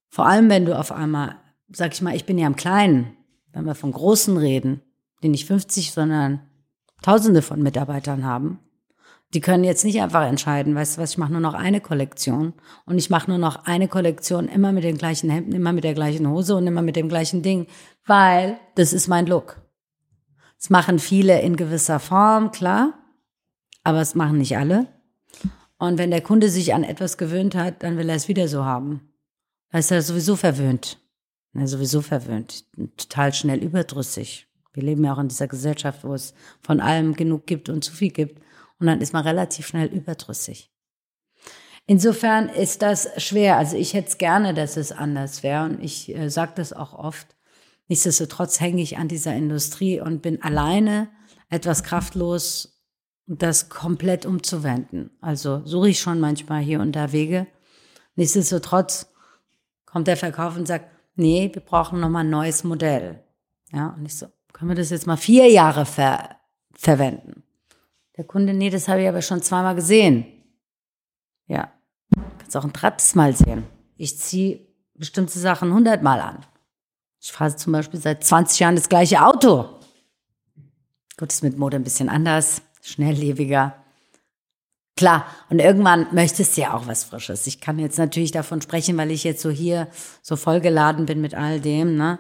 Vor 0.08 0.26
allem, 0.26 0.50
wenn 0.50 0.66
du 0.66 0.78
auf 0.78 0.92
einmal, 0.92 1.36
sag 1.70 1.94
ich 1.94 2.02
mal, 2.02 2.16
ich 2.16 2.26
bin 2.26 2.38
ja 2.38 2.48
im 2.48 2.56
Kleinen, 2.56 3.18
wenn 3.52 3.66
wir 3.66 3.76
von 3.76 3.92
Großen 3.92 4.38
reden, 4.38 4.82
die 5.24 5.30
nicht 5.30 5.48
50, 5.48 5.92
sondern 5.92 6.42
Tausende 7.02 7.42
von 7.42 7.62
Mitarbeitern 7.62 8.26
haben, 8.26 8.60
die 9.34 9.42
können 9.42 9.64
jetzt 9.64 9.84
nicht 9.84 10.02
einfach 10.02 10.26
entscheiden, 10.26 10.76
weißt 10.76 10.98
du 10.98 11.02
was, 11.02 11.12
ich 11.12 11.18
mache 11.18 11.32
nur 11.32 11.42
noch 11.42 11.54
eine 11.54 11.82
Kollektion 11.82 12.54
und 12.86 12.98
ich 12.98 13.10
mache 13.10 13.30
nur 13.30 13.38
noch 13.38 13.66
eine 13.66 13.88
Kollektion 13.88 14.48
immer 14.48 14.72
mit 14.72 14.84
den 14.84 14.98
gleichen 14.98 15.30
Hemden, 15.30 15.54
immer 15.54 15.74
mit 15.74 15.84
der 15.84 15.94
gleichen 15.94 16.30
Hose 16.30 16.56
und 16.56 16.66
immer 16.66 16.82
mit 16.82 16.96
dem 16.96 17.10
gleichen 17.10 17.42
Ding, 17.42 17.68
weil 18.06 18.58
das 18.76 18.94
ist 18.94 19.08
mein 19.08 19.26
Look. 19.26 19.62
Das 20.58 20.70
machen 20.70 21.00
viele 21.00 21.42
in 21.42 21.58
gewisser 21.58 22.00
Form, 22.00 22.52
klar, 22.52 22.94
aber 23.84 24.02
es 24.02 24.16
machen 24.16 24.38
nicht 24.38 24.58
alle. 24.58 24.88
Und 25.78 25.98
wenn 25.98 26.10
der 26.10 26.22
Kunde 26.22 26.50
sich 26.50 26.74
an 26.74 26.84
etwas 26.84 27.18
gewöhnt 27.18 27.54
hat, 27.54 27.84
dann 27.84 27.98
will 27.98 28.10
er 28.10 28.16
es 28.16 28.28
wieder 28.28 28.48
so 28.48 28.66
haben. 28.66 29.14
Da 29.72 29.80
ist 29.80 29.92
er 29.92 30.02
sowieso 30.02 30.36
verwöhnt. 30.36 31.00
Er 31.54 31.64
ist 31.64 31.72
sowieso 31.72 32.02
verwöhnt. 32.02 32.66
Total 32.98 33.34
schnell 33.34 33.64
überdrüssig. 33.64 34.48
Wir 34.74 34.84
leben 34.84 35.04
ja 35.04 35.14
auch 35.14 35.20
in 35.20 35.28
dieser 35.28 35.48
Gesellschaft, 35.48 36.04
wo 36.04 36.14
es 36.14 36.34
von 36.62 36.80
allem 36.80 37.14
genug 37.14 37.46
gibt 37.46 37.70
und 37.70 37.84
zu 37.84 37.92
viel 37.92 38.12
gibt. 38.12 38.42
Und 38.80 38.88
dann 38.88 39.02
ist 39.02 39.14
man 39.14 39.24
relativ 39.24 39.68
schnell 39.68 39.88
überdrüssig. 39.88 40.72
Insofern 41.86 42.50
ist 42.50 42.82
das 42.82 43.10
schwer. 43.18 43.58
Also 43.58 43.78
ich 43.78 43.94
hätte 43.94 44.10
es 44.10 44.18
gerne, 44.18 44.54
dass 44.54 44.78
es 44.78 44.92
anders 44.92 45.42
wäre. 45.42 45.66
Und 45.66 45.84
ich 45.84 46.14
äh, 46.14 46.30
sage 46.30 46.52
das 46.56 46.74
auch 46.74 46.94
oft. 46.94 47.28
Nichtsdestotrotz 47.88 48.60
hänge 48.60 48.82
ich 48.82 48.98
an 48.98 49.08
dieser 49.08 49.34
Industrie 49.34 50.02
und 50.02 50.22
bin 50.22 50.42
alleine 50.42 51.10
etwas 51.50 51.84
kraftlos, 51.84 52.84
das 53.26 53.70
komplett 53.70 54.26
umzuwenden. 54.26 55.12
Also 55.22 55.66
suche 55.66 55.90
ich 55.90 56.00
schon 56.00 56.20
manchmal 56.20 56.62
hier 56.62 56.82
und 56.82 56.94
da 56.94 57.14
Wege. 57.14 57.48
Nichtsdestotrotz 58.16 59.14
kommt 59.86 60.08
der 60.08 60.18
Verkauf 60.18 60.58
und 60.58 60.68
sagt, 60.68 60.90
nee, 61.16 61.50
wir 61.54 61.62
brauchen 61.62 62.00
nochmal 62.00 62.26
ein 62.26 62.30
neues 62.30 62.64
Modell. 62.64 63.24
Ja, 63.72 63.96
und 63.98 64.06
ich 64.06 64.16
so, 64.16 64.28
können 64.54 64.70
wir 64.70 64.76
das 64.76 64.90
jetzt 64.90 65.08
mal 65.08 65.18
vier 65.18 65.50
Jahre 65.50 65.86
ver 65.86 66.38
verwenden? 66.74 67.37
Der 68.18 68.26
Kunde, 68.26 68.54
nee, 68.54 68.70
das 68.70 68.88
habe 68.88 69.04
ich 69.04 69.08
aber 69.08 69.22
schon 69.22 69.44
zweimal 69.44 69.76
gesehen. 69.76 70.26
Ja, 71.46 71.72
kannst 72.40 72.58
auch 72.58 72.64
ein 72.64 72.74
drittes 72.74 73.14
Mal 73.16 73.36
sehen. 73.36 73.64
Ich 73.96 74.20
ziehe 74.20 74.68
bestimmte 74.96 75.38
Sachen 75.38 75.74
hundertmal 75.74 76.20
an. 76.20 76.46
Ich 77.20 77.32
fahre 77.32 77.56
zum 77.56 77.74
Beispiel 77.74 78.00
seit 78.00 78.24
20 78.24 78.60
Jahren 78.60 78.76
das 78.76 78.90
gleiche 78.90 79.24
Auto. 79.24 79.70
Gut, 81.18 81.32
ist 81.32 81.44
mit 81.44 81.58
Mode 81.58 81.78
ein 81.78 81.84
bisschen 81.84 82.10
anders, 82.10 82.62
schnelllebiger. 82.82 83.76
Klar, 84.96 85.26
und 85.50 85.60
irgendwann 85.60 86.08
möchtest 86.12 86.58
du 86.58 86.62
ja 86.62 86.74
auch 86.74 86.88
was 86.88 87.04
Frisches. 87.04 87.46
Ich 87.46 87.62
kann 87.62 87.78
jetzt 87.78 88.00
natürlich 88.00 88.32
davon 88.32 88.62
sprechen, 88.62 88.98
weil 88.98 89.12
ich 89.12 89.24
jetzt 89.24 89.42
so 89.42 89.52
hier 89.52 89.88
so 90.24 90.36
vollgeladen 90.36 91.06
bin 91.06 91.22
mit 91.22 91.36
all 91.36 91.60
dem, 91.60 91.96
ne? 91.96 92.20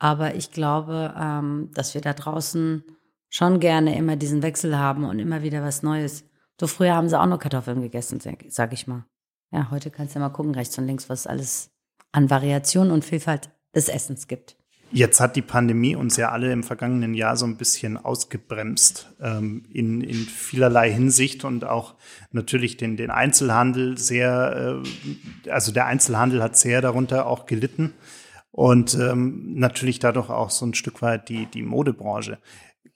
Aber 0.00 0.34
ich 0.34 0.50
glaube, 0.50 1.14
ähm, 1.16 1.70
dass 1.74 1.94
wir 1.94 2.00
da 2.00 2.14
draußen 2.14 2.84
schon 3.28 3.60
gerne 3.60 3.96
immer 3.96 4.16
diesen 4.16 4.42
Wechsel 4.42 4.78
haben 4.78 5.04
und 5.04 5.18
immer 5.18 5.42
wieder 5.42 5.62
was 5.62 5.82
Neues. 5.82 6.24
So 6.60 6.66
früher 6.66 6.94
haben 6.94 7.08
sie 7.08 7.18
auch 7.18 7.26
nur 7.26 7.38
Kartoffeln 7.38 7.80
gegessen, 7.80 8.20
sag 8.48 8.72
ich 8.72 8.86
mal. 8.86 9.04
Ja, 9.50 9.70
heute 9.70 9.90
kannst 9.90 10.14
du 10.14 10.18
ja 10.18 10.26
mal 10.26 10.32
gucken, 10.32 10.54
rechts 10.54 10.76
und 10.78 10.86
links, 10.86 11.08
was 11.08 11.20
es 11.20 11.26
alles 11.26 11.70
an 12.12 12.30
Variation 12.30 12.90
und 12.90 13.04
Vielfalt 13.04 13.50
des 13.74 13.88
Essens 13.88 14.28
gibt. 14.28 14.56
Jetzt 14.90 15.20
hat 15.20 15.36
die 15.36 15.42
Pandemie 15.42 15.96
uns 15.96 16.16
ja 16.16 16.30
alle 16.30 16.50
im 16.50 16.62
vergangenen 16.62 17.12
Jahr 17.12 17.36
so 17.36 17.44
ein 17.44 17.58
bisschen 17.58 17.98
ausgebremst 17.98 19.14
ähm, 19.20 19.64
in, 19.70 20.00
in 20.00 20.16
vielerlei 20.16 20.90
Hinsicht 20.90 21.44
und 21.44 21.64
auch 21.64 21.94
natürlich 22.32 22.78
den, 22.78 22.96
den 22.96 23.10
Einzelhandel 23.10 23.98
sehr, 23.98 24.82
äh, 25.44 25.50
also 25.50 25.72
der 25.72 25.84
Einzelhandel 25.84 26.42
hat 26.42 26.56
sehr 26.56 26.80
darunter 26.80 27.26
auch 27.26 27.44
gelitten 27.44 27.92
und 28.50 28.94
ähm, 28.94 29.54
natürlich 29.56 29.98
dadurch 29.98 30.30
auch 30.30 30.48
so 30.48 30.64
ein 30.64 30.72
Stück 30.72 31.02
weit 31.02 31.28
die, 31.28 31.44
die 31.46 31.62
Modebranche 31.62 32.38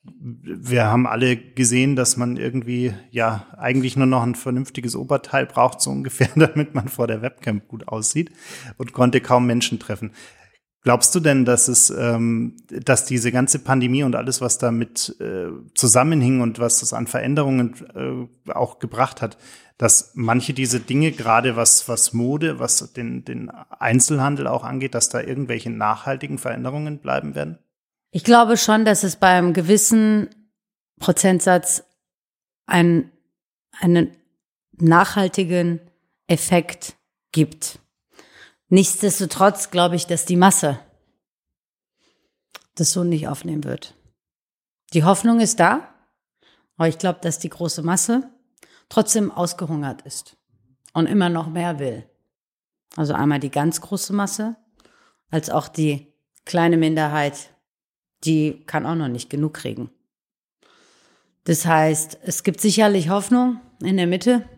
wir 0.04 0.86
haben 0.86 1.06
alle 1.06 1.36
gesehen, 1.36 1.94
dass 1.94 2.16
man 2.16 2.36
irgendwie 2.36 2.92
ja 3.10 3.46
eigentlich 3.56 3.96
nur 3.96 4.06
noch 4.06 4.22
ein 4.22 4.34
vernünftiges 4.34 4.96
Oberteil 4.96 5.46
braucht, 5.46 5.80
so 5.80 5.90
ungefähr, 5.90 6.28
damit 6.34 6.74
man 6.74 6.88
vor 6.88 7.06
der 7.06 7.22
Webcam 7.22 7.62
gut 7.68 7.88
aussieht 7.88 8.30
und 8.78 8.92
konnte 8.92 9.20
kaum 9.20 9.46
Menschen 9.46 9.78
treffen. 9.78 10.12
Glaubst 10.84 11.14
du 11.14 11.20
denn, 11.20 11.44
dass 11.44 11.68
es, 11.68 11.90
ähm, 11.90 12.56
dass 12.68 13.04
diese 13.04 13.30
ganze 13.30 13.60
Pandemie 13.60 14.02
und 14.02 14.16
alles, 14.16 14.40
was 14.40 14.58
damit 14.58 15.14
äh, 15.20 15.46
zusammenhing 15.76 16.40
und 16.40 16.58
was 16.58 16.80
das 16.80 16.92
an 16.92 17.06
Veränderungen 17.06 17.74
äh, 17.94 18.50
auch 18.50 18.80
gebracht 18.80 19.22
hat, 19.22 19.38
dass 19.78 20.10
manche 20.14 20.54
diese 20.54 20.80
Dinge, 20.80 21.12
gerade 21.12 21.54
was, 21.54 21.88
was 21.88 22.12
Mode, 22.12 22.58
was 22.58 22.92
den, 22.92 23.24
den 23.24 23.50
Einzelhandel 23.50 24.48
auch 24.48 24.64
angeht, 24.64 24.96
dass 24.96 25.08
da 25.08 25.20
irgendwelche 25.20 25.70
nachhaltigen 25.70 26.38
Veränderungen 26.38 26.98
bleiben 26.98 27.36
werden? 27.36 27.58
Ich 28.14 28.24
glaube 28.24 28.58
schon, 28.58 28.84
dass 28.84 29.04
es 29.04 29.16
beim 29.16 29.54
gewissen 29.54 30.28
Prozentsatz 31.00 31.82
einen, 32.66 33.10
einen 33.80 34.14
nachhaltigen 34.72 35.80
Effekt 36.26 36.94
gibt. 37.32 37.78
Nichtsdestotrotz 38.68 39.70
glaube 39.70 39.96
ich, 39.96 40.06
dass 40.06 40.26
die 40.26 40.36
Masse 40.36 40.78
das 42.74 42.92
so 42.92 43.02
nicht 43.02 43.28
aufnehmen 43.28 43.64
wird. 43.64 43.94
Die 44.92 45.04
Hoffnung 45.04 45.40
ist 45.40 45.58
da, 45.58 45.94
aber 46.76 46.88
ich 46.88 46.98
glaube, 46.98 47.20
dass 47.22 47.38
die 47.38 47.48
große 47.48 47.82
Masse 47.82 48.30
trotzdem 48.90 49.30
ausgehungert 49.30 50.02
ist 50.02 50.36
und 50.92 51.06
immer 51.06 51.30
noch 51.30 51.48
mehr 51.48 51.78
will. 51.78 52.06
Also 52.94 53.14
einmal 53.14 53.40
die 53.40 53.50
ganz 53.50 53.80
große 53.80 54.12
Masse, 54.12 54.56
als 55.30 55.48
auch 55.48 55.68
die 55.68 56.12
kleine 56.44 56.76
Minderheit, 56.76 57.54
die 58.24 58.62
kann 58.66 58.86
auch 58.86 58.94
noch 58.94 59.08
nicht 59.08 59.30
genug 59.30 59.54
kriegen. 59.54 59.90
Das 61.44 61.66
heißt, 61.66 62.18
es 62.22 62.44
gibt 62.44 62.60
sicherlich 62.60 63.08
Hoffnung 63.08 63.60
in 63.82 63.96
der 63.96 64.06
Mitte, 64.06 64.48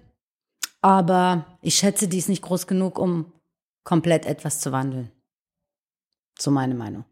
aber 0.83 1.59
ich 1.63 1.77
schätze, 1.77 2.09
die 2.09 2.19
ist 2.19 2.29
nicht 2.29 2.43
groß 2.43 2.67
genug, 2.67 2.99
um 2.99 3.33
komplett 3.85 4.27
etwas 4.27 4.61
zu 4.61 4.71
wandeln. 4.71 5.11
So 6.39 6.51
meine 6.51 6.75
Meinung. 6.75 7.05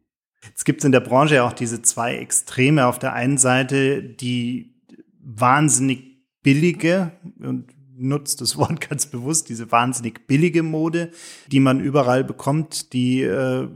Es 0.54 0.64
gibt 0.64 0.84
in 0.84 0.92
der 0.92 1.00
Branche 1.00 1.36
ja 1.36 1.46
auch 1.46 1.52
diese 1.52 1.82
zwei 1.82 2.16
Extreme. 2.16 2.86
Auf 2.86 2.98
der 2.98 3.12
einen 3.12 3.38
Seite 3.38 4.02
die 4.02 4.74
wahnsinnig 5.20 6.26
billige 6.42 7.12
und 7.38 7.72
nutzt 7.96 8.40
das 8.40 8.56
Wort 8.58 8.88
ganz 8.88 9.06
bewusst, 9.06 9.48
diese 9.48 9.70
wahnsinnig 9.70 10.26
billige 10.26 10.62
Mode, 10.62 11.10
die 11.48 11.60
man 11.60 11.80
überall 11.80 12.24
bekommt, 12.24 12.92
die 12.92 13.22
äh, 13.22 13.68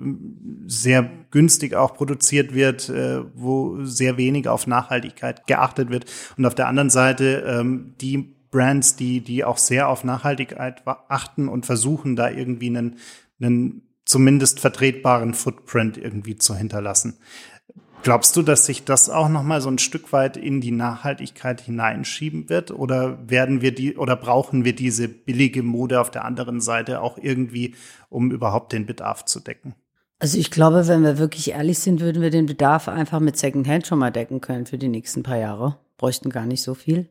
sehr 0.67 1.11
günstig 1.31 1.75
auch 1.75 1.95
produziert 1.95 2.55
wird, 2.55 2.89
äh, 2.89 3.23
wo 3.35 3.85
sehr 3.85 4.17
wenig 4.17 4.49
auf 4.49 4.67
Nachhaltigkeit 4.67 5.47
geachtet 5.47 5.91
wird. 5.91 6.07
Und 6.37 6.47
auf 6.47 6.55
der 6.55 6.69
anderen 6.69 6.91
Seite 6.91 7.45
ähm, 7.47 7.95
die 8.01 8.37
Brands, 8.51 8.97
die, 8.97 9.21
die 9.21 9.45
auch 9.45 9.59
sehr 9.59 9.89
auf 9.89 10.05
Nachhaltigkeit 10.05 10.83
achten 10.87 11.49
und 11.49 11.67
versuchen, 11.67 12.17
da 12.17 12.31
irgendwie 12.31 12.69
einen, 12.69 12.97
einen 13.41 13.83
zumindest 14.07 14.61
vertretbaren 14.61 15.35
Footprint 15.35 15.99
irgendwie 15.99 16.37
zu 16.37 16.55
hinterlassen. 16.57 17.19
Glaubst 18.07 18.37
du, 18.37 18.43
dass 18.43 18.67
sich 18.67 18.85
das 18.85 19.11
auch 19.11 19.29
noch 19.29 19.43
mal 19.43 19.61
so 19.61 19.69
ein 19.69 19.79
Stück 19.79 20.13
weit 20.13 20.37
in 20.37 20.61
die 20.61 20.71
Nachhaltigkeit 20.71 21.61
hineinschieben 21.61 22.49
wird 22.49 22.71
oder 22.71 23.19
werden 23.29 23.63
wir 23.63 23.75
die 23.75 23.97
oder 23.97 24.15
brauchen 24.15 24.65
wir 24.65 24.77
diese 24.77 25.09
billige 25.09 25.65
Mode 25.65 26.01
auf 26.01 26.13
der 26.13 26.25
anderen 26.25 26.61
Seite 26.61 27.01
auch 27.01 27.19
irgendwie, 27.21 27.75
um 28.09 28.31
überhaupt 28.31 28.73
den 28.73 28.87
Bedarf 28.87 29.25
zu 29.25 29.41
decken? 29.41 29.75
Also 30.21 30.39
ich 30.39 30.53
glaube, 30.53 30.87
wenn 30.87 31.03
wir 31.03 31.19
wirklich 31.19 31.51
ehrlich 31.51 31.81
sind, 31.81 31.99
würden 31.99 32.23
wir 32.23 32.31
den 32.31 32.47
Bedarf 32.47 32.87
einfach 32.87 33.19
mit 33.19 33.37
Secondhand 33.39 33.89
schon 33.89 33.99
mal 33.99 34.13
decken 34.13 34.41
können 34.41 34.67
für 34.67 34.79
die 34.79 34.87
nächsten 34.87 35.25
paar 35.25 35.39
Jahre. 35.39 35.77
Bräuchten 35.97 36.31
gar 36.31 36.47
nicht 36.47 36.63
so 36.63 36.75
viel. 36.75 37.09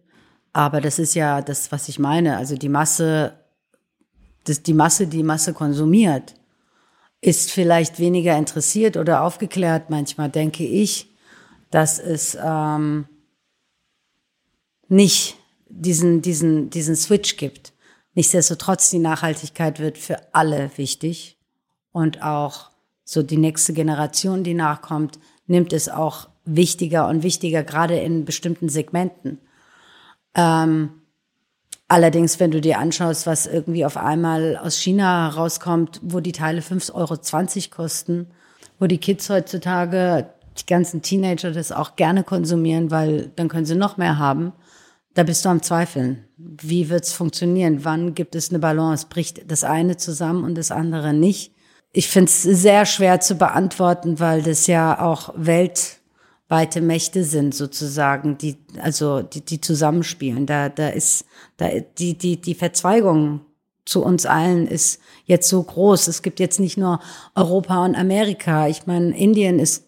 Aber 0.53 0.79
das 0.79 0.97
ist 0.97 1.13
ja 1.13 1.41
das, 1.41 1.73
was 1.73 1.89
ich 1.89 1.99
meine. 1.99 2.37
Also 2.37 2.55
die 2.55 2.69
Masse, 2.69 3.33
das, 4.45 4.63
die 4.63 4.73
Masse, 4.73 5.07
die 5.07 5.23
Masse 5.23 5.51
konsumiert 5.51 6.35
ist 7.25 7.51
vielleicht 7.51 7.99
weniger 7.99 8.37
interessiert 8.37 8.97
oder 8.97 9.23
aufgeklärt 9.23 9.89
manchmal, 9.89 10.29
denke 10.29 10.63
ich. 10.63 11.11
dass 11.71 11.99
es 11.99 12.37
ähm, 12.41 13.05
nicht 14.87 15.35
diesen, 15.67 16.21
diesen, 16.21 16.69
diesen 16.69 16.95
Switch 16.95 17.35
gibt. 17.35 17.73
Nichtsdestotrotz, 18.13 18.91
die 18.91 18.99
Nachhaltigkeit 18.99 19.79
wird 19.79 19.97
für 19.97 20.33
alle 20.33 20.69
wichtig 20.77 21.37
und 21.91 22.21
auch 22.21 22.69
so 23.03 23.23
die 23.23 23.37
nächste 23.37 23.73
Generation, 23.73 24.43
die 24.43 24.53
nachkommt, 24.53 25.19
nimmt 25.47 25.73
es 25.73 25.89
auch 25.89 26.29
wichtiger 26.45 27.07
und 27.07 27.23
wichtiger, 27.23 27.63
gerade 27.63 27.99
in 27.99 28.23
bestimmten 28.23 28.69
Segmenten. 28.69 29.39
Ähm, 30.35 31.01
allerdings, 31.87 32.39
wenn 32.39 32.51
du 32.51 32.61
dir 32.61 32.79
anschaust, 32.79 33.27
was 33.27 33.47
irgendwie 33.47 33.85
auf 33.85 33.97
einmal 33.97 34.57
aus 34.57 34.77
China 34.77 35.29
rauskommt, 35.29 36.01
wo 36.03 36.19
die 36.19 36.31
Teile 36.31 36.61
5,20 36.61 36.93
Euro 36.93 37.75
kosten, 37.75 38.27
wo 38.79 38.87
die 38.87 38.97
Kids 38.97 39.29
heutzutage, 39.29 40.29
die 40.57 40.65
ganzen 40.65 41.01
Teenager 41.01 41.51
das 41.51 41.71
auch 41.71 41.95
gerne 41.95 42.23
konsumieren, 42.23 42.91
weil 42.91 43.31
dann 43.35 43.49
können 43.49 43.65
sie 43.65 43.75
noch 43.75 43.97
mehr 43.97 44.17
haben, 44.17 44.53
da 45.13 45.23
bist 45.23 45.45
du 45.45 45.49
am 45.49 45.61
Zweifeln. 45.61 46.25
Wie 46.37 46.89
wird's 46.89 47.13
funktionieren? 47.13 47.85
Wann 47.85 48.15
gibt 48.15 48.35
es 48.35 48.49
eine 48.49 48.59
Balance? 48.59 49.07
Bricht 49.09 49.49
das 49.49 49.63
eine 49.63 49.95
zusammen 49.95 50.43
und 50.43 50.55
das 50.55 50.71
andere 50.71 51.13
nicht? 51.13 51.53
Ich 51.93 52.09
finde 52.09 52.29
es 52.29 52.43
sehr 52.43 52.85
schwer 52.85 53.21
zu 53.21 53.35
beantworten, 53.35 54.19
weil 54.19 54.41
das 54.41 54.67
ja 54.67 54.99
auch 54.99 55.33
weltweite 56.47 56.81
Mächte 56.81 57.23
sind 57.23 57.55
sozusagen, 57.55 58.37
die 58.37 58.57
also 58.81 59.21
die, 59.21 59.41
die 59.41 59.61
zusammenspielen. 59.61 60.45
Da 60.45 60.69
da 60.69 60.89
ist 60.89 61.25
da 61.57 61.69
die 61.97 62.17
die 62.17 62.39
die 62.39 62.55
Verzweigung 62.55 63.41
zu 63.85 64.03
uns 64.03 64.25
allen 64.25 64.67
ist 64.67 64.99
jetzt 65.25 65.47
so 65.47 65.61
groß. 65.61 66.07
Es 66.07 66.23
gibt 66.23 66.39
jetzt 66.39 66.59
nicht 66.59 66.77
nur 66.77 66.99
Europa 67.35 67.85
und 67.85 67.95
Amerika. 67.95 68.67
Ich 68.67 68.87
meine, 68.87 69.15
Indien 69.15 69.59
ist 69.59 69.85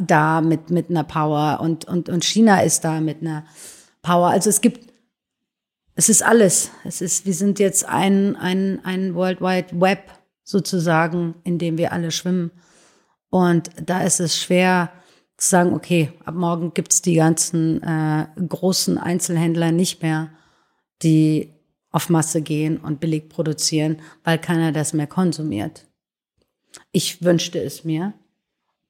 da 0.00 0.40
mit 0.40 0.70
mit 0.70 0.90
einer 0.90 1.04
Power 1.04 1.60
und 1.60 1.86
und 1.86 2.08
und 2.08 2.24
China 2.24 2.60
ist 2.60 2.84
da 2.84 3.00
mit 3.00 3.20
einer 3.20 3.44
Power. 4.02 4.28
Also 4.28 4.50
es 4.50 4.60
gibt 4.60 4.92
es 5.94 6.08
ist 6.08 6.22
alles. 6.22 6.70
Es 6.84 7.00
ist, 7.00 7.24
wir 7.24 7.32
sind 7.32 7.58
jetzt 7.58 7.86
ein, 7.86 8.36
ein, 8.36 8.84
ein 8.84 9.14
World 9.14 9.40
Wide 9.40 9.80
Web 9.80 10.12
sozusagen, 10.44 11.36
in 11.42 11.58
dem 11.58 11.78
wir 11.78 11.90
alle 11.90 12.10
schwimmen. 12.10 12.50
Und 13.30 13.70
da 13.82 14.02
ist 14.02 14.20
es 14.20 14.36
schwer 14.36 14.92
zu 15.36 15.50
sagen, 15.50 15.74
okay, 15.74 16.12
ab 16.24 16.34
morgen 16.34 16.72
gibt's 16.72 17.02
die 17.02 17.14
ganzen 17.14 17.82
äh, 17.82 18.26
großen 18.48 18.98
Einzelhändler 18.98 19.72
nicht 19.72 20.02
mehr, 20.02 20.30
die 21.02 21.52
auf 21.90 22.08
Masse 22.08 22.42
gehen 22.42 22.78
und 22.78 23.00
billig 23.00 23.28
produzieren, 23.28 24.00
weil 24.24 24.38
keiner 24.38 24.72
das 24.72 24.92
mehr 24.92 25.06
konsumiert. 25.06 25.86
Ich 26.92 27.22
wünschte 27.22 27.58
es 27.58 27.84
mir, 27.84 28.14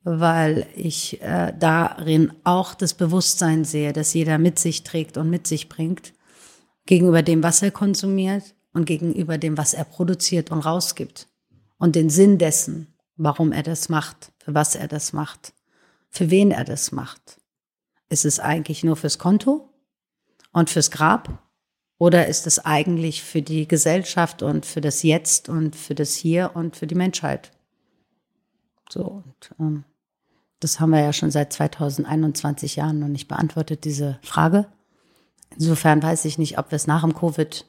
weil 0.02 0.66
ich 0.74 1.20
äh, 1.20 1.52
darin 1.59 2.32
auch 2.44 2.74
das 2.74 2.94
Bewusstsein 2.94 3.64
sehe, 3.64 3.92
dass 3.92 4.14
jeder 4.14 4.38
mit 4.38 4.59
sich 4.59 4.85
trägt 4.85 5.16
und 5.16 5.30
mit 5.30 5.46
sich 5.46 5.68
bringt, 5.68 6.14
gegenüber 6.87 7.22
dem, 7.22 7.42
was 7.42 7.62
er 7.62 7.72
konsumiert 7.72 8.54
und 8.72 8.85
gegenüber 8.85 9.38
dem, 9.38 9.59
was 9.59 9.74
er 9.74 9.85
produziert 9.85 10.52
und 10.52 10.61
rausgibt 10.61 11.28
und 11.78 11.96
den 11.96 12.11
Sinn 12.11 12.38
dessen, 12.38 12.94
warum 13.16 13.50
er 13.50 13.64
das 13.64 13.88
macht, 13.88 14.32
für 14.38 14.54
was 14.54 14.76
er 14.76 14.87
das 14.87 15.12
macht, 15.12 15.52
für 16.11 16.31
wen 16.31 16.51
er 16.51 16.64
das 16.64 16.92
macht. 16.92 17.38
Ist 18.09 18.25
es 18.25 18.40
eigentlich 18.40 18.85
nur 18.85 18.97
fürs 18.97 19.19
Konto 19.19 19.69
und 20.53 20.71
fürs 20.71 20.90
Grab? 20.90 21.42
Oder 21.99 22.27
ist 22.27 22.47
es 22.47 22.59
eigentlich 22.64 23.23
für 23.23 23.42
die 23.42 23.66
Gesellschaft 23.66 24.42
und 24.42 24.66
für 24.66 24.81
das 24.81 25.03
Jetzt 25.03 25.49
und 25.49 25.75
für 25.75 25.95
das 25.95 26.14
Hier 26.14 26.53
und 26.55 26.77
für 26.77 26.87
die 26.87 26.95
Menschheit? 26.95 27.53
So, 28.90 29.23
und 29.25 29.51
ähm, 29.59 29.85
das 30.61 30.79
haben 30.79 30.90
wir 30.90 31.01
ja 31.01 31.12
schon 31.12 31.31
seit 31.31 31.53
2021 31.53 32.77
Jahren 32.77 32.99
noch 32.99 33.09
nicht 33.09 33.29
beantwortet, 33.29 33.85
diese 33.85 34.19
Frage. 34.23 34.66
Insofern 35.55 36.03
weiß 36.03 36.27
ich 36.27 36.38
nicht, 36.38 36.59
ob 36.59 36.71
wir 36.71 36.77
es 36.77 36.87
nach 36.87 37.03
dem 37.03 37.14
Covid 37.14 37.66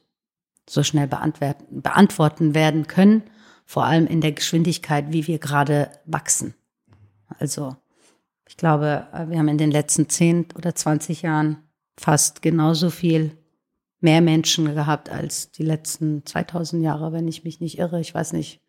so 0.69 0.84
schnell 0.84 1.08
beantworten 1.08 2.54
werden 2.54 2.88
können 2.88 3.23
vor 3.67 3.84
allem 3.84 4.08
in 4.08 4.21
der 4.21 4.32
Geschwindigkeit, 4.32 5.12
wie 5.12 5.28
wir 5.28 5.39
gerade 5.39 5.91
wachsen. 6.06 6.56
Also 7.38 7.76
ich 8.47 8.57
glaube, 8.57 9.07
wir 9.27 9.38
haben 9.38 9.47
in 9.47 9.57
den 9.57 9.71
letzten 9.71 10.10
10 10.10 10.47
oder 10.55 10.73
20 10.73 11.21
Jahren 11.21 11.57
fast 11.99 12.41
genauso 12.41 12.89
viel 12.89 13.38
mehr 13.99 14.21
Menschen 14.21 14.73
gehabt 14.73 15.10
als 15.10 15.51
die 15.51 15.63
letzten 15.63 16.25
2000 16.25 16.83
Jahre, 16.83 17.12
wenn 17.12 17.27
ich 17.27 17.43
mich 17.43 17.60
nicht 17.60 17.79
irre. 17.79 17.99
Ich 17.99 18.13
weiß 18.13 18.33
nicht, 18.33 18.62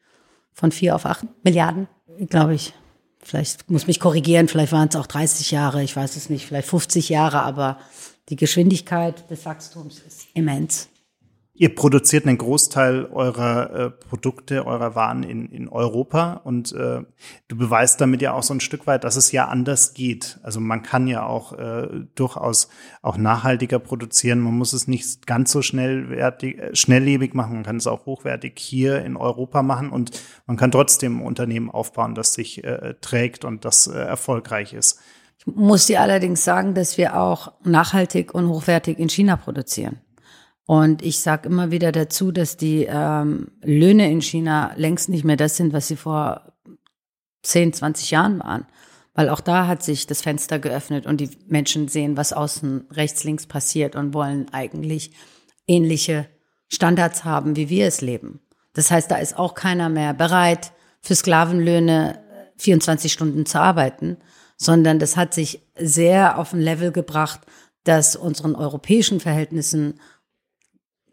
von 0.52 0.72
4 0.72 0.94
auf 0.94 1.06
8 1.06 1.26
Milliarden, 1.44 1.88
glaube 2.28 2.54
ich. 2.54 2.72
Vielleicht 3.20 3.70
muss 3.70 3.86
mich 3.86 4.00
korrigieren, 4.00 4.48
vielleicht 4.48 4.72
waren 4.72 4.88
es 4.88 4.96
auch 4.96 5.06
30 5.06 5.50
Jahre, 5.50 5.82
ich 5.82 5.94
weiß 5.94 6.16
es 6.16 6.30
nicht, 6.30 6.46
vielleicht 6.46 6.68
50 6.68 7.08
Jahre, 7.08 7.42
aber 7.42 7.78
die 8.28 8.36
Geschwindigkeit 8.36 9.28
des 9.30 9.44
Wachstums 9.44 9.98
ist 9.98 10.28
immens. 10.34 10.88
Ihr 11.60 11.74
produziert 11.74 12.24
einen 12.24 12.38
Großteil 12.38 13.06
eurer 13.06 13.70
äh, 13.70 13.90
Produkte, 13.90 14.64
eurer 14.64 14.94
Waren 14.94 15.24
in, 15.24 15.50
in 15.50 15.68
Europa 15.68 16.34
und 16.44 16.70
äh, 16.70 17.02
du 17.48 17.56
beweist 17.56 18.00
damit 18.00 18.22
ja 18.22 18.32
auch 18.32 18.44
so 18.44 18.54
ein 18.54 18.60
Stück 18.60 18.86
weit, 18.86 19.02
dass 19.02 19.16
es 19.16 19.32
ja 19.32 19.48
anders 19.48 19.92
geht. 19.92 20.38
Also 20.44 20.60
man 20.60 20.84
kann 20.84 21.08
ja 21.08 21.26
auch 21.26 21.54
äh, 21.54 21.88
durchaus 22.14 22.68
auch 23.02 23.16
nachhaltiger 23.16 23.80
produzieren. 23.80 24.38
Man 24.38 24.56
muss 24.56 24.72
es 24.72 24.86
nicht 24.86 25.26
ganz 25.26 25.50
so 25.50 25.60
schnellwertig, 25.60 26.58
äh, 26.60 26.76
schnelllebig 26.76 27.34
machen. 27.34 27.54
Man 27.54 27.64
kann 27.64 27.78
es 27.78 27.88
auch 27.88 28.06
hochwertig 28.06 28.56
hier 28.56 29.04
in 29.04 29.16
Europa 29.16 29.64
machen 29.64 29.90
und 29.90 30.12
man 30.46 30.56
kann 30.56 30.70
trotzdem 30.70 31.18
ein 31.18 31.26
Unternehmen 31.26 31.72
aufbauen, 31.72 32.14
das 32.14 32.34
sich 32.34 32.62
äh, 32.62 32.94
trägt 33.00 33.44
und 33.44 33.64
das 33.64 33.88
äh, 33.88 33.98
erfolgreich 33.98 34.74
ist. 34.74 35.00
Ich 35.40 35.46
muss 35.48 35.86
dir 35.86 36.02
allerdings 36.02 36.44
sagen, 36.44 36.74
dass 36.74 36.98
wir 36.98 37.18
auch 37.18 37.50
nachhaltig 37.64 38.32
und 38.32 38.46
hochwertig 38.48 39.00
in 39.00 39.08
China 39.08 39.34
produzieren. 39.34 40.00
Und 40.68 41.00
ich 41.00 41.20
sage 41.20 41.48
immer 41.48 41.70
wieder 41.70 41.92
dazu, 41.92 42.30
dass 42.30 42.58
die 42.58 42.86
ähm, 42.86 43.52
Löhne 43.64 44.10
in 44.10 44.20
China 44.20 44.72
längst 44.76 45.08
nicht 45.08 45.24
mehr 45.24 45.38
das 45.38 45.56
sind, 45.56 45.72
was 45.72 45.88
sie 45.88 45.96
vor 45.96 46.52
10, 47.42 47.72
20 47.72 48.10
Jahren 48.10 48.38
waren. 48.40 48.66
Weil 49.14 49.30
auch 49.30 49.40
da 49.40 49.66
hat 49.66 49.82
sich 49.82 50.06
das 50.06 50.20
Fenster 50.20 50.58
geöffnet 50.58 51.06
und 51.06 51.22
die 51.22 51.30
Menschen 51.46 51.88
sehen, 51.88 52.18
was 52.18 52.34
außen 52.34 52.86
rechts, 52.90 53.24
links 53.24 53.46
passiert 53.46 53.96
und 53.96 54.12
wollen 54.12 54.52
eigentlich 54.52 55.12
ähnliche 55.66 56.28
Standards 56.68 57.24
haben, 57.24 57.56
wie 57.56 57.70
wir 57.70 57.86
es 57.86 58.02
leben. 58.02 58.40
Das 58.74 58.90
heißt, 58.90 59.10
da 59.10 59.16
ist 59.16 59.38
auch 59.38 59.54
keiner 59.54 59.88
mehr 59.88 60.12
bereit, 60.12 60.72
für 61.00 61.14
Sklavenlöhne 61.14 62.22
24 62.58 63.10
Stunden 63.10 63.46
zu 63.46 63.58
arbeiten, 63.58 64.18
sondern 64.58 64.98
das 64.98 65.16
hat 65.16 65.32
sich 65.32 65.62
sehr 65.78 66.38
auf 66.38 66.52
ein 66.52 66.60
Level 66.60 66.92
gebracht, 66.92 67.40
das 67.84 68.16
unseren 68.16 68.54
europäischen 68.54 69.18
Verhältnissen 69.18 69.98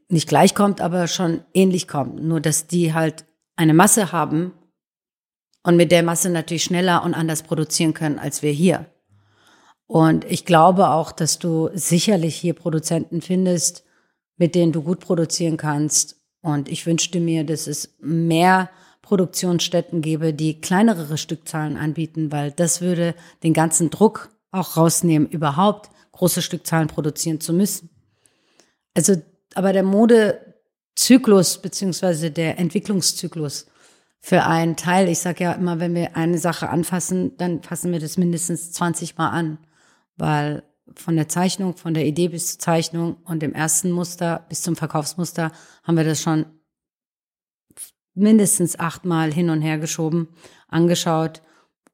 nicht 0.08 0.28
gleich 0.28 0.54
kommt, 0.54 0.82
aber 0.82 1.08
schon 1.08 1.41
ähnlich 1.54 1.88
kommt. 1.88 2.24
Nur, 2.24 2.39
dass 2.41 2.68
die 2.68 2.94
halt 2.94 3.26
eine 3.56 3.74
Masse 3.74 4.12
haben 4.12 4.54
und 5.63 5.78
mit 5.78 5.91
der 5.91 6.04
Masse 6.04 6.30
natürlich 6.30 6.63
schneller 6.63 7.04
und 7.04 7.13
anders 7.13 7.44
produzieren 7.44 7.94
können 7.94 8.20
als 8.20 8.41
wir 8.41 8.52
hier. 8.52 8.86
Und 9.88 10.26
ich 10.26 10.46
glaube 10.46 10.89
auch, 10.89 11.12
dass 11.12 11.39
du 11.39 11.70
sicherlich 11.74 12.36
hier 12.36 12.54
Produzenten 12.54 13.22
findest, 13.22 13.84
mit 14.38 14.56
denen 14.56 14.72
du 14.72 14.82
gut 14.82 15.00
produzieren 15.00 15.58
kannst. 15.58 16.18
Und 16.41 16.70
ich 16.70 16.86
wünschte 16.86 17.20
mir, 17.20 17.44
dass 17.44 17.68
es 17.68 17.96
mehr 18.00 18.70
Produktionsstätten 19.02 20.02
gäbe, 20.02 20.34
die 20.34 20.60
kleinere 20.62 21.18
Stückzahlen 21.18 21.78
anbieten, 21.78 22.32
weil 22.32 22.52
das 22.52 22.82
würde 22.82 23.13
den 23.44 23.54
ganzen 23.54 23.91
Druck 23.91 24.30
auch 24.52 24.78
rausnehmen, 24.78 25.30
überhaupt 25.30 25.89
große 26.12 26.41
Stückzahlen 26.41 26.88
produzieren 26.88 27.39
zu 27.39 27.54
müssen. 27.54 27.89
Also 28.96 29.22
aber 29.56 29.74
der 29.74 29.84
Modezyklus 29.84 31.62
beziehungsweise 31.62 32.30
der 32.30 32.60
Entwicklungszyklus 32.60 33.65
für 34.20 34.44
einen 34.44 34.76
Teil, 34.76 35.08
ich 35.08 35.20
sage 35.20 35.44
ja 35.44 35.54
immer, 35.54 35.80
wenn 35.80 35.96
wir 35.96 36.15
eine 36.15 36.38
Sache 36.38 36.70
anfassen, 36.70 37.38
dann 37.38 37.63
fassen 37.63 37.91
wir 37.91 38.00
das 38.00 38.18
mindestens 38.18 38.72
20 38.72 39.18
Mal 39.18 39.30
an, 39.30 39.58
weil 40.18 40.63
von 40.96 41.15
der 41.15 41.28
Zeichnung, 41.28 41.78
von 41.78 41.94
der 41.94 42.06
Idee 42.06 42.30
bis 42.30 42.54
zur 42.54 42.60
Zeichnung 42.60 43.18
und 43.26 43.41
dem 43.41 43.54
ersten 43.54 43.91
Muster 43.91 44.46
bis 44.50 44.62
zum 44.62 44.76
Verkaufsmuster 44.76 45.52
haben 45.84 45.98
wir 45.98 46.04
das 46.04 46.22
schon 46.22 46.46
mindestens 48.13 48.80
achtmal 48.80 49.32
hin 49.34 49.50
und 49.50 49.62
her 49.62 49.78
geschoben, 49.78 50.30
angeschaut 50.68 51.41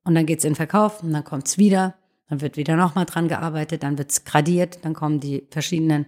und 0.03 0.15
dann 0.15 0.25
geht's 0.25 0.43
in 0.43 0.55
Verkauf 0.55 1.03
und 1.03 1.11
dann 1.11 1.23
kommt's 1.23 1.57
wieder, 1.57 1.95
dann 2.29 2.41
wird 2.41 2.57
wieder 2.57 2.75
nochmal 2.75 3.05
dran 3.05 3.27
gearbeitet, 3.27 3.83
dann 3.83 3.97
wird's 3.97 4.23
gradiert, 4.23 4.79
dann 4.83 4.93
kommen 4.93 5.19
die 5.19 5.47
verschiedenen 5.51 6.05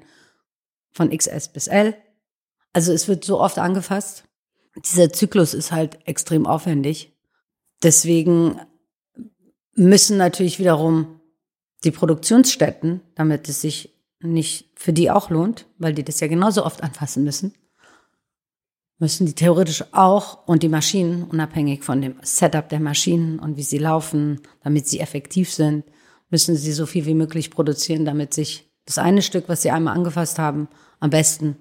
von 0.93 1.15
XS 1.15 1.49
bis 1.49 1.67
L. 1.67 1.95
Also 2.71 2.93
es 2.93 3.07
wird 3.07 3.25
so 3.25 3.39
oft 3.39 3.59
angefasst. 3.59 4.23
Dieser 4.85 5.11
Zyklus 5.11 5.53
ist 5.53 5.71
halt 5.71 5.99
extrem 6.07 6.47
aufwendig. 6.47 7.15
Deswegen 7.83 8.59
müssen 9.75 10.17
natürlich 10.17 10.59
wiederum 10.59 11.19
die 11.83 11.91
Produktionsstätten, 11.91 13.01
damit 13.15 13.49
es 13.49 13.61
sich 13.61 13.93
nicht 14.21 14.71
für 14.75 14.93
die 14.93 15.11
auch 15.11 15.29
lohnt, 15.29 15.67
weil 15.77 15.93
die 15.93 16.03
das 16.03 16.19
ja 16.21 16.27
genauso 16.27 16.65
oft 16.65 16.81
anfassen 16.81 17.23
müssen, 17.23 17.53
müssen 18.99 19.25
die 19.25 19.33
theoretisch 19.33 19.83
auch 19.91 20.47
und 20.47 20.63
die 20.63 20.69
Maschinen, 20.69 21.23
unabhängig 21.23 21.83
von 21.83 22.01
dem 22.01 22.15
Setup 22.21 22.69
der 22.69 22.79
Maschinen 22.79 23.39
und 23.39 23.57
wie 23.57 23.63
sie 23.63 23.79
laufen, 23.79 24.39
damit 24.63 24.87
sie 24.87 25.01
effektiv 25.01 25.51
sind, 25.51 25.83
müssen 26.29 26.55
sie 26.55 26.71
so 26.71 26.85
viel 26.85 27.05
wie 27.05 27.13
möglich 27.13 27.51
produzieren, 27.51 28.05
damit 28.05 28.33
sich 28.33 28.72
das 28.85 28.97
eine 28.97 29.21
Stück, 29.21 29.47
was 29.47 29.61
sie 29.61 29.71
einmal 29.71 29.95
angefasst 29.95 30.39
haben, 30.39 30.67
am 30.99 31.09
besten 31.09 31.57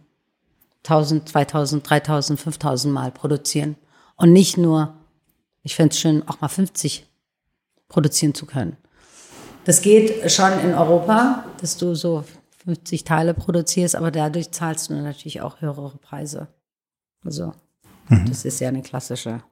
1000, 0.84 1.28
2000, 1.28 1.88
3000, 1.88 2.40
5000 2.40 2.92
Mal 2.92 3.12
produzieren. 3.12 3.76
Und 4.16 4.32
nicht 4.32 4.56
nur, 4.56 4.94
ich 5.62 5.74
fände 5.74 5.92
es 5.92 6.00
schön, 6.00 6.26
auch 6.28 6.40
mal 6.40 6.48
50 6.48 7.06
produzieren 7.88 8.34
zu 8.34 8.46
können. 8.46 8.76
Das 9.64 9.80
geht 9.80 10.30
schon 10.30 10.52
in 10.60 10.74
Europa, 10.74 11.44
dass 11.60 11.76
du 11.76 11.94
so 11.94 12.24
50 12.64 13.04
Teile 13.04 13.34
produzierst, 13.34 13.94
aber 13.94 14.10
dadurch 14.10 14.50
zahlst 14.50 14.90
du 14.90 14.94
natürlich 14.94 15.40
auch 15.40 15.60
höhere 15.60 15.96
Preise. 15.98 16.48
Also, 17.24 17.52
mhm. 18.08 18.26
das 18.28 18.44
ist 18.44 18.60
ja 18.60 18.68
eine 18.68 18.82
klassische. 18.82 19.42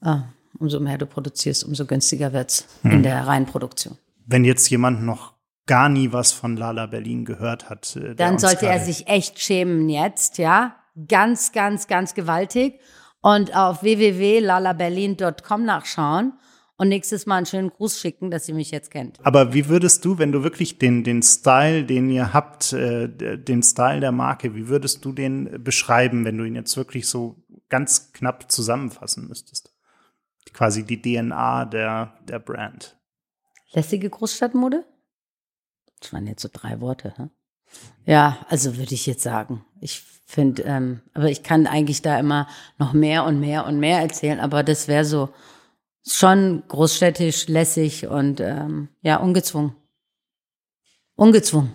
Ah, 0.00 0.22
umso 0.58 0.80
mehr 0.80 0.96
du 0.96 1.04
produzierst, 1.04 1.64
umso 1.64 1.84
günstiger 1.84 2.32
wird's 2.32 2.66
mhm. 2.82 2.92
in 2.92 3.02
der 3.02 3.26
Reihenproduktion. 3.26 3.98
Wenn 4.26 4.44
jetzt 4.44 4.70
jemand 4.70 5.02
noch 5.02 5.34
gar 5.66 5.88
nie 5.88 6.12
was 6.12 6.32
von 6.32 6.56
Lala 6.56 6.86
Berlin 6.86 7.24
gehört 7.24 7.70
hat, 7.70 7.96
äh, 7.96 8.14
dann 8.14 8.38
sollte 8.38 8.66
er 8.66 8.80
sich 8.80 9.06
echt 9.06 9.40
schämen 9.40 9.88
jetzt, 9.88 10.38
ja? 10.38 10.76
Ganz, 11.08 11.52
ganz, 11.52 11.86
ganz 11.86 12.14
gewaltig 12.14 12.80
und 13.20 13.56
auf 13.56 13.82
www.lalaberlin.com 13.82 15.64
nachschauen 15.64 16.32
und 16.76 16.88
nächstes 16.88 17.26
Mal 17.26 17.36
einen 17.36 17.46
schönen 17.46 17.68
Gruß 17.68 18.00
schicken, 18.00 18.30
dass 18.30 18.46
sie 18.46 18.54
mich 18.54 18.70
jetzt 18.70 18.90
kennt. 18.90 19.18
Aber 19.22 19.52
wie 19.52 19.68
würdest 19.68 20.02
du, 20.04 20.18
wenn 20.18 20.32
du 20.32 20.42
wirklich 20.42 20.78
den, 20.78 21.04
den 21.04 21.22
Style, 21.22 21.84
den 21.84 22.08
ihr 22.08 22.32
habt, 22.32 22.72
äh, 22.72 23.08
den 23.08 23.62
Style 23.62 24.00
der 24.00 24.12
Marke, 24.12 24.54
wie 24.54 24.68
würdest 24.68 25.04
du 25.04 25.12
den 25.12 25.62
beschreiben, 25.62 26.24
wenn 26.24 26.38
du 26.38 26.44
ihn 26.44 26.54
jetzt 26.54 26.76
wirklich 26.78 27.06
so 27.06 27.36
ganz 27.68 28.14
knapp 28.14 28.50
zusammenfassen 28.50 29.28
müsstest? 29.28 29.74
Quasi 30.54 30.84
die 30.84 31.02
DNA 31.02 31.66
der, 31.66 32.14
der 32.26 32.38
Brand. 32.38 32.96
Lässige 33.72 34.08
Großstadtmode? 34.08 34.84
Das 36.00 36.12
waren 36.12 36.26
jetzt 36.26 36.42
so 36.42 36.48
drei 36.52 36.80
Worte, 36.80 37.14
ne? 37.18 37.30
Ja, 38.04 38.38
also 38.48 38.76
würde 38.76 38.94
ich 38.94 39.06
jetzt 39.06 39.22
sagen. 39.22 39.64
Ich 39.80 40.02
finde, 40.26 40.62
ähm, 40.62 41.00
aber 41.14 41.30
ich 41.30 41.42
kann 41.42 41.66
eigentlich 41.66 42.02
da 42.02 42.18
immer 42.18 42.48
noch 42.78 42.92
mehr 42.92 43.24
und 43.24 43.40
mehr 43.40 43.66
und 43.66 43.78
mehr 43.78 44.00
erzählen, 44.00 44.40
aber 44.40 44.62
das 44.62 44.88
wäre 44.88 45.04
so 45.04 45.28
schon 46.06 46.62
großstädtisch, 46.68 47.48
lässig 47.48 48.06
und 48.06 48.40
ähm, 48.40 48.88
ja, 49.02 49.16
ungezwungen. 49.16 49.74
Ungezwungen. 51.14 51.72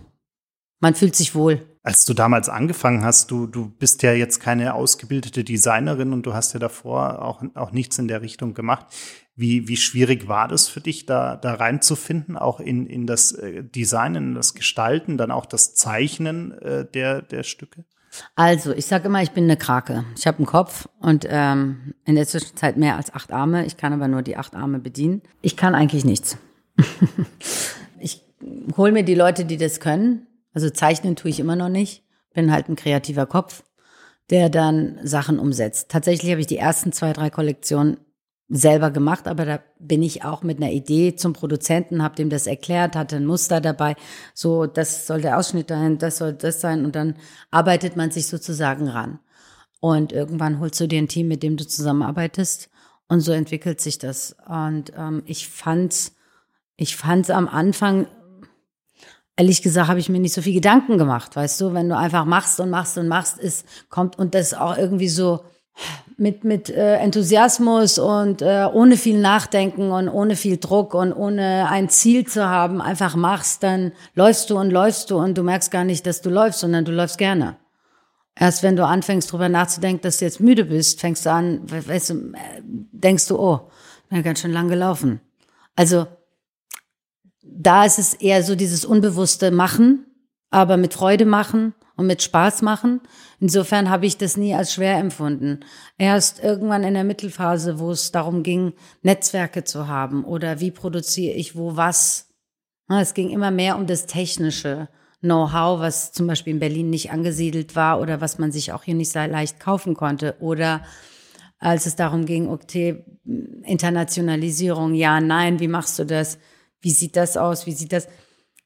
Man 0.80 0.96
fühlt 0.96 1.16
sich 1.16 1.36
wohl. 1.36 1.66
Als 1.84 2.06
du 2.06 2.14
damals 2.14 2.50
angefangen 2.50 3.04
hast, 3.04 3.30
du, 3.30 3.46
du 3.46 3.70
bist 3.70 4.02
ja 4.02 4.12
jetzt 4.14 4.40
keine 4.40 4.74
ausgebildete 4.74 5.44
Designerin 5.44 6.14
und 6.14 6.26
du 6.26 6.34
hast 6.34 6.54
ja 6.54 6.60
davor 6.60 7.22
auch, 7.22 7.44
auch 7.54 7.72
nichts 7.72 8.00
in 8.00 8.08
der 8.08 8.22
Richtung 8.22 8.56
gemacht. 8.56 8.88
Wie, 9.38 9.68
wie 9.68 9.76
schwierig 9.76 10.30
war 10.30 10.48
das 10.48 10.70
für 10.70 10.80
dich, 10.80 11.06
da, 11.06 11.36
da 11.36 11.56
reinzufinden, 11.56 12.38
auch 12.38 12.62
in, 12.62 12.88
in 12.88 13.06
das 13.06 13.34
äh, 13.34 13.64
Design, 13.64 14.16
in 14.16 14.34
das 14.34 14.54
Gestalten, 14.54 15.18
dann 15.18 15.30
auch 15.30 15.46
das 15.46 15.76
Zeichnen 15.76 16.54
äh, 16.54 16.86
der, 16.86 17.22
der 17.22 17.44
Stücke? 17.44 17.84
Also, 18.36 18.72
ich 18.72 18.86
sage 18.86 19.08
immer, 19.08 19.22
ich 19.22 19.32
bin 19.32 19.44
eine 19.46 19.58
Krake. 19.58 20.06
Ich 20.18 20.26
habe 20.26 20.38
einen 20.38 20.46
Kopf 20.46 20.88
und 21.00 21.26
ähm, 21.30 21.94
in 22.06 22.16
der 22.16 22.28
Zwischenzeit 22.28 22.78
mehr 22.78 22.96
als 22.96 23.14
acht 23.14 23.34
Arme. 23.34 23.66
Ich 23.66 23.76
kann 23.76 23.92
aber 23.92 24.08
nur 24.08 24.22
die 24.22 24.38
acht 24.38 24.56
Arme 24.56 24.80
bedienen. 24.80 25.22
Ich 25.42 25.58
kann 25.58 25.76
eigentlich 25.76 26.06
nichts. 26.06 26.38
ich 28.00 28.22
hole 28.78 28.92
mir 28.92 29.04
die 29.04 29.16
Leute, 29.16 29.46
die 29.46 29.58
das 29.58 29.80
können. 29.80 30.28
Also 30.54 30.70
zeichnen 30.70 31.16
tue 31.16 31.32
ich 31.32 31.40
immer 31.40 31.56
noch 31.56 31.70
nicht. 31.70 32.04
Bin 32.34 32.52
halt 32.52 32.70
ein 32.70 32.76
kreativer 32.76 33.26
Kopf, 33.26 33.64
der 34.30 34.50
dann 34.50 35.00
Sachen 35.04 35.40
umsetzt. 35.40 35.90
Tatsächlich 35.90 36.32
habe 36.32 36.42
ich 36.42 36.48
die 36.48 36.58
ersten 36.58 36.92
zwei, 36.92 37.14
drei 37.14 37.30
Kollektionen 37.30 37.98
selber 38.48 38.92
gemacht, 38.92 39.28
aber 39.28 39.46
da 39.46 39.60
bin 39.80 40.04
ich 40.04 40.24
auch 40.24 40.44
mit 40.44 40.58
einer 40.58 40.72
Idee 40.72 41.16
zum 41.16 41.34
Produzenten, 41.34 42.04
habe 42.04 42.16
dem 42.16 42.30
das 42.30 42.46
erklärt, 42.46 42.96
hatte 42.96 43.16
ein 43.16 43.26
Muster 43.26 43.60
dabei, 43.60 43.96
so 44.34 44.68
das 44.68 45.08
soll 45.08 45.22
der 45.22 45.38
Ausschnitt 45.38 45.70
sein, 45.70 45.98
das 45.98 46.18
soll 46.18 46.34
das 46.34 46.62
sein 46.62 46.86
und 46.86 46.96
dann 46.96 47.16
arbeitet 47.50 47.96
man 47.96 48.12
sich 48.12 48.28
sozusagen 48.28 48.88
ran. 48.88 49.20
Und 49.80 50.12
irgendwann 50.12 50.60
holst 50.60 50.80
du 50.80 50.88
dir 50.88 51.00
ein 51.00 51.08
Team, 51.08 51.28
mit 51.28 51.44
dem 51.44 51.58
du 51.58 51.68
zusammenarbeitest 51.68 52.70
und 53.08 53.22
so 53.22 53.32
entwickelt 53.32 53.82
sich 53.82 53.98
das. 53.98 54.36
Und 54.48 54.92
ähm, 54.96 55.24
ich 55.26 55.48
fand's, 55.48 56.16
ich 56.76 56.96
fand's 56.96 57.30
am 57.30 57.48
Anfang 57.48 58.08
ehrlich 59.38 59.62
gesagt 59.62 59.90
habe 59.90 60.00
ich 60.00 60.10
mir 60.10 60.20
nicht 60.20 60.34
so 60.34 60.42
viel 60.42 60.54
Gedanken 60.54 60.98
gemacht, 60.98 61.36
weißt 61.36 61.60
du, 61.62 61.74
wenn 61.74 61.90
du 61.90 61.98
einfach 61.98 62.26
machst 62.26 62.60
und 62.60 62.70
machst 62.70 62.98
und 62.98 63.08
machst, 63.08 63.38
ist 63.38 63.66
kommt 63.90 64.18
und 64.18 64.34
das 64.34 64.54
auch 64.54 64.78
irgendwie 64.78 65.10
so 65.10 65.44
mit, 66.18 66.44
mit 66.44 66.70
äh, 66.70 66.96
Enthusiasmus 66.96 68.00
und 68.00 68.42
äh, 68.42 68.68
ohne 68.72 68.98
viel 68.98 69.20
Nachdenken 69.20 69.92
und 69.92 70.08
ohne 70.08 70.36
viel 70.36 70.58
Druck 70.58 70.94
und 70.94 71.14
ohne 71.14 71.68
ein 71.70 71.90
Ziel 71.90 72.26
zu 72.26 72.48
haben, 72.48 72.82
einfach 72.82 73.16
machst, 73.16 73.64
dann 73.64 73.92
läufst 74.14 74.50
du 74.50 74.58
und 74.58 74.72
läufst 74.72 75.12
du 75.12 75.18
und 75.18 75.38
du 75.38 75.44
merkst 75.44 75.72
gar 75.72 75.84
nicht, 75.84 76.06
dass 76.06 76.22
du 76.22 76.30
läufst, 76.30 76.62
sondern 76.62 76.86
du 76.86 76.92
läufst 76.92 77.18
gerne. 77.18 77.58
Erst 78.38 78.64
wenn 78.64 78.76
du 78.76 78.86
anfängst, 78.86 79.32
drüber 79.32 79.50
nachzudenken, 79.50 80.02
dass 80.04 80.18
du 80.18 80.26
jetzt 80.26 80.40
müde 80.40 80.66
bist, 80.66 81.00
fängst 81.00 81.26
du 81.26 81.32
an, 81.32 81.62
weißt 81.70 82.10
du, 82.10 82.14
äh, 82.34 82.62
denkst 82.64 83.28
du, 83.28 83.40
oh, 83.40 83.70
bin 84.10 84.18
ja 84.18 84.24
ganz 84.24 84.40
schön 84.40 84.54
lang 84.54 84.70
gelaufen. 84.70 85.20
Also 85.76 86.08
da 87.42 87.86
ist 87.86 88.00
es 88.00 88.14
eher 88.14 88.44
so 88.44 88.56
dieses 88.56 88.86
unbewusste 88.86 89.52
Machen, 89.52 90.06
aber 90.50 90.78
mit 90.78 90.94
Freude 90.94 91.26
machen 91.26 91.74
und 91.96 92.08
mit 92.08 92.22
Spaß 92.22 92.62
machen. 92.62 93.02
Insofern 93.40 93.90
habe 93.90 94.06
ich 94.06 94.18
das 94.18 94.38
nie 94.38 94.54
als 94.54 94.74
schwer 94.74 94.98
empfunden. 94.98 95.62
Erst 95.98 96.44
irgendwann 96.44 96.84
in 96.84 96.94
der 96.94 97.04
Mittelphase, 97.04 97.80
wo 97.80 97.92
es 97.92 98.12
darum 98.12 98.44
ging, 98.44 98.74
Netzwerke 99.02 99.64
zu 99.64 99.88
haben 99.88 100.24
oder 100.24 100.60
wie 100.60 100.72
produziere 100.72 101.36
ich 101.36 101.56
wo 101.56 101.76
was. 101.76 102.30
Es 102.88 103.14
ging 103.14 103.30
immer 103.30 103.52
mehr 103.52 103.78
um 103.78 103.88
das 103.88 104.06
technische 104.06 104.90
Know-how, 105.22 105.80
was 105.80 106.12
zum 106.12 106.28
Beispiel 106.28 106.54
in 106.54 106.60
Berlin 106.60 106.90
nicht 106.90 107.12
angesiedelt 107.12 107.76
war 107.76 108.00
oder 108.00 108.22
was 108.22 108.38
man 108.38 108.52
sich 108.52 108.74
auch 108.74 108.84
hier 108.84 108.94
nicht 108.94 109.12
sehr 109.12 109.28
leicht 109.28 109.60
kaufen 109.60 109.96
konnte. 109.96 110.36
Oder 110.40 110.84
als 111.58 111.88
es 111.88 111.96
darum 111.96 112.26
ging, 112.26 112.48
okay, 112.48 113.04
Internationalisierung, 113.64 114.94
ja, 114.94 115.20
nein, 115.20 115.60
wie 115.60 115.68
machst 115.68 115.98
du 115.98 116.06
das? 116.06 116.38
Wie 116.80 116.92
sieht 116.92 117.16
das 117.16 117.38
aus? 117.38 117.66
Wie 117.66 117.72
sieht 117.72 117.92
das? 117.92 118.08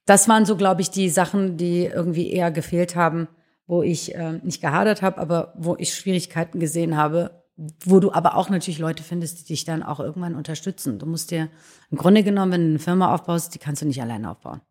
Das 0.10 0.28
waren 0.28 0.46
so, 0.46 0.56
glaube 0.56 0.82
ich, 0.82 0.90
die 0.90 1.08
Sachen, 1.08 1.56
die 1.56 1.86
irgendwie 1.86 2.32
eher 2.32 2.50
gefehlt 2.52 2.96
haben, 2.96 3.28
wo 3.68 3.84
ich 3.84 4.16
äh, 4.16 4.40
nicht 4.44 4.60
gehadert 4.60 5.04
habe, 5.04 5.20
aber 5.20 5.54
wo 5.56 5.76
ich 5.78 5.94
Schwierigkeiten 5.94 6.60
gesehen 6.60 6.98
habe, 6.98 7.44
wo 7.86 8.00
du 8.00 8.12
aber 8.12 8.36
auch 8.36 8.50
natürlich 8.50 8.80
Leute 8.80 9.04
findest, 9.04 9.40
die 9.40 9.44
dich 9.46 9.66
dann 9.66 9.84
auch 9.84 10.00
irgendwann 10.00 10.34
unterstützen. 10.34 10.98
Du 10.98 11.06
musst 11.06 11.30
dir 11.30 11.50
im 11.92 11.98
Grunde 12.00 12.24
genommen, 12.24 12.52
wenn 12.54 12.62
du 12.62 12.70
eine 12.70 12.80
Firma 12.80 13.14
aufbaust, 13.14 13.54
die 13.54 13.60
kannst 13.60 13.84
du 13.84 13.86
nicht 13.86 14.02
alleine 14.02 14.32
aufbauen. 14.32 14.62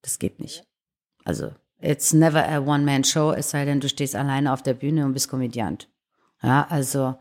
Das 0.00 0.18
geht 0.18 0.40
nicht. 0.40 0.64
Also, 1.24 1.50
it's 1.82 2.14
never 2.14 2.48
a 2.48 2.60
one-man-show, 2.60 3.32
es 3.32 3.50
sei 3.50 3.66
denn, 3.66 3.80
du 3.80 3.88
stehst 3.90 4.16
alleine 4.16 4.50
auf 4.50 4.62
der 4.62 4.74
Bühne 4.74 5.04
und 5.04 5.12
bist 5.12 5.28
Komödiant. 5.28 5.90
Ja, 6.42 6.66
also, 6.70 7.16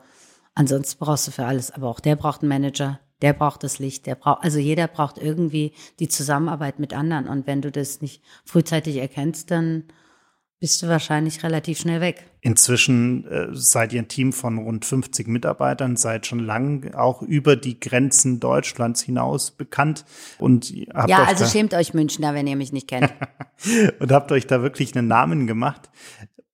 ansonsten 0.55 0.97
brauchst 1.03 1.27
du 1.27 1.31
für 1.31 1.45
alles, 1.45 1.71
aber 1.71 1.89
auch 1.89 1.99
der 1.99 2.15
braucht 2.15 2.41
einen 2.41 2.49
Manager, 2.49 3.01
der 3.23 3.33
braucht 3.33 3.63
das 3.63 3.79
Licht, 3.79 4.05
der 4.05 4.15
braucht, 4.15 4.43
also 4.43 4.59
jeder 4.59 4.87
braucht 4.87 5.17
irgendwie 5.17 5.71
die 5.99 6.09
Zusammenarbeit 6.09 6.77
mit 6.77 6.93
anderen. 6.93 7.27
Und 7.27 7.47
wenn 7.47 7.61
du 7.61 7.71
das 7.71 8.01
nicht 8.01 8.21
frühzeitig 8.43 8.97
erkennst, 8.97 9.49
dann 9.49 9.85
bist 10.59 10.83
du 10.83 10.87
wahrscheinlich 10.87 11.41
relativ 11.41 11.79
schnell 11.79 12.01
weg. 12.01 12.25
Inzwischen 12.41 13.25
äh, 13.27 13.47
seid 13.51 13.93
ihr 13.93 14.01
ein 14.01 14.09
Team 14.09 14.33
von 14.33 14.57
rund 14.57 14.83
50 14.83 15.27
Mitarbeitern, 15.27 15.95
seid 15.95 16.27
schon 16.27 16.39
lang 16.39 16.93
auch 16.95 17.21
über 17.21 17.55
die 17.55 17.79
Grenzen 17.79 18.41
Deutschlands 18.41 19.01
hinaus 19.01 19.51
bekannt 19.51 20.03
und 20.37 20.73
habt 20.93 21.09
Ja, 21.09 21.23
also 21.23 21.45
schämt 21.45 21.73
euch 21.73 21.93
Münchner, 21.93 22.33
wenn 22.33 22.45
ihr 22.45 22.57
mich 22.57 22.73
nicht 22.73 22.89
kennt. 22.89 23.13
und 23.99 24.11
habt 24.11 24.33
euch 24.33 24.47
da 24.47 24.61
wirklich 24.61 24.95
einen 24.97 25.07
Namen 25.07 25.47
gemacht. 25.47 25.89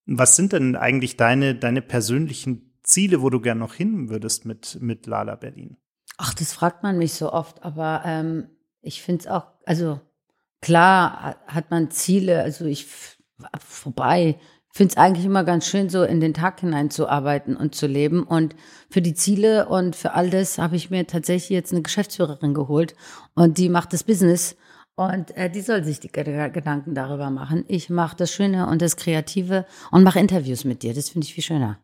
Was 0.05 0.35
sind 0.35 0.53
denn 0.53 0.75
eigentlich 0.75 1.17
deine, 1.17 1.55
deine 1.55 1.81
persönlichen 1.81 2.75
Ziele, 2.83 3.23
wo 3.23 3.31
du 3.31 3.39
gern 3.39 3.57
noch 3.57 3.73
hin 3.73 4.09
würdest 4.09 4.45
mit, 4.45 4.77
mit 4.81 5.07
Lala 5.07 5.35
Berlin? 5.35 5.77
Ach, 6.21 6.33
das 6.33 6.51
fragt 6.51 6.83
man 6.83 6.97
mich 6.97 7.13
so 7.13 7.31
oft, 7.31 7.63
aber 7.63 8.01
ähm, 8.03 8.49
ich 8.81 9.01
finde 9.01 9.21
es 9.21 9.27
auch, 9.27 9.45
also 9.65 10.01
klar 10.59 11.37
hat 11.47 11.71
man 11.71 11.91
Ziele, 11.91 12.43
also 12.43 12.65
ich 12.65 12.87
vorbei. 13.57 14.37
finde 14.73 14.91
es 14.91 14.97
eigentlich 14.97 15.25
immer 15.25 15.45
ganz 15.45 15.65
schön, 15.65 15.89
so 15.89 16.03
in 16.03 16.19
den 16.19 16.33
Tag 16.33 16.59
hineinzuarbeiten 16.59 17.55
und 17.55 17.73
zu 17.73 17.87
leben. 17.87 18.23
Und 18.23 18.53
für 18.89 19.01
die 19.01 19.13
Ziele 19.13 19.69
und 19.69 19.95
für 19.95 20.13
all 20.13 20.29
das 20.29 20.57
habe 20.57 20.75
ich 20.75 20.89
mir 20.89 21.07
tatsächlich 21.07 21.51
jetzt 21.51 21.71
eine 21.71 21.83
Geschäftsführerin 21.83 22.53
geholt 22.53 22.95
und 23.33 23.57
die 23.57 23.69
macht 23.69 23.93
das 23.93 24.03
Business. 24.03 24.57
Und 24.97 25.31
äh, 25.37 25.49
die 25.49 25.61
soll 25.61 25.85
sich 25.85 26.01
die 26.01 26.11
Gedanken 26.11 26.95
darüber 26.95 27.29
machen. 27.29 27.63
Ich 27.69 27.89
mache 27.89 28.17
das 28.17 28.33
Schöne 28.33 28.67
und 28.67 28.81
das 28.81 28.97
Kreative 28.97 29.65
und 29.89 30.03
mache 30.03 30.19
Interviews 30.19 30.65
mit 30.65 30.83
dir. 30.83 30.93
Das 30.93 31.07
finde 31.07 31.27
ich 31.27 31.33
viel 31.33 31.45
schöner. 31.45 31.79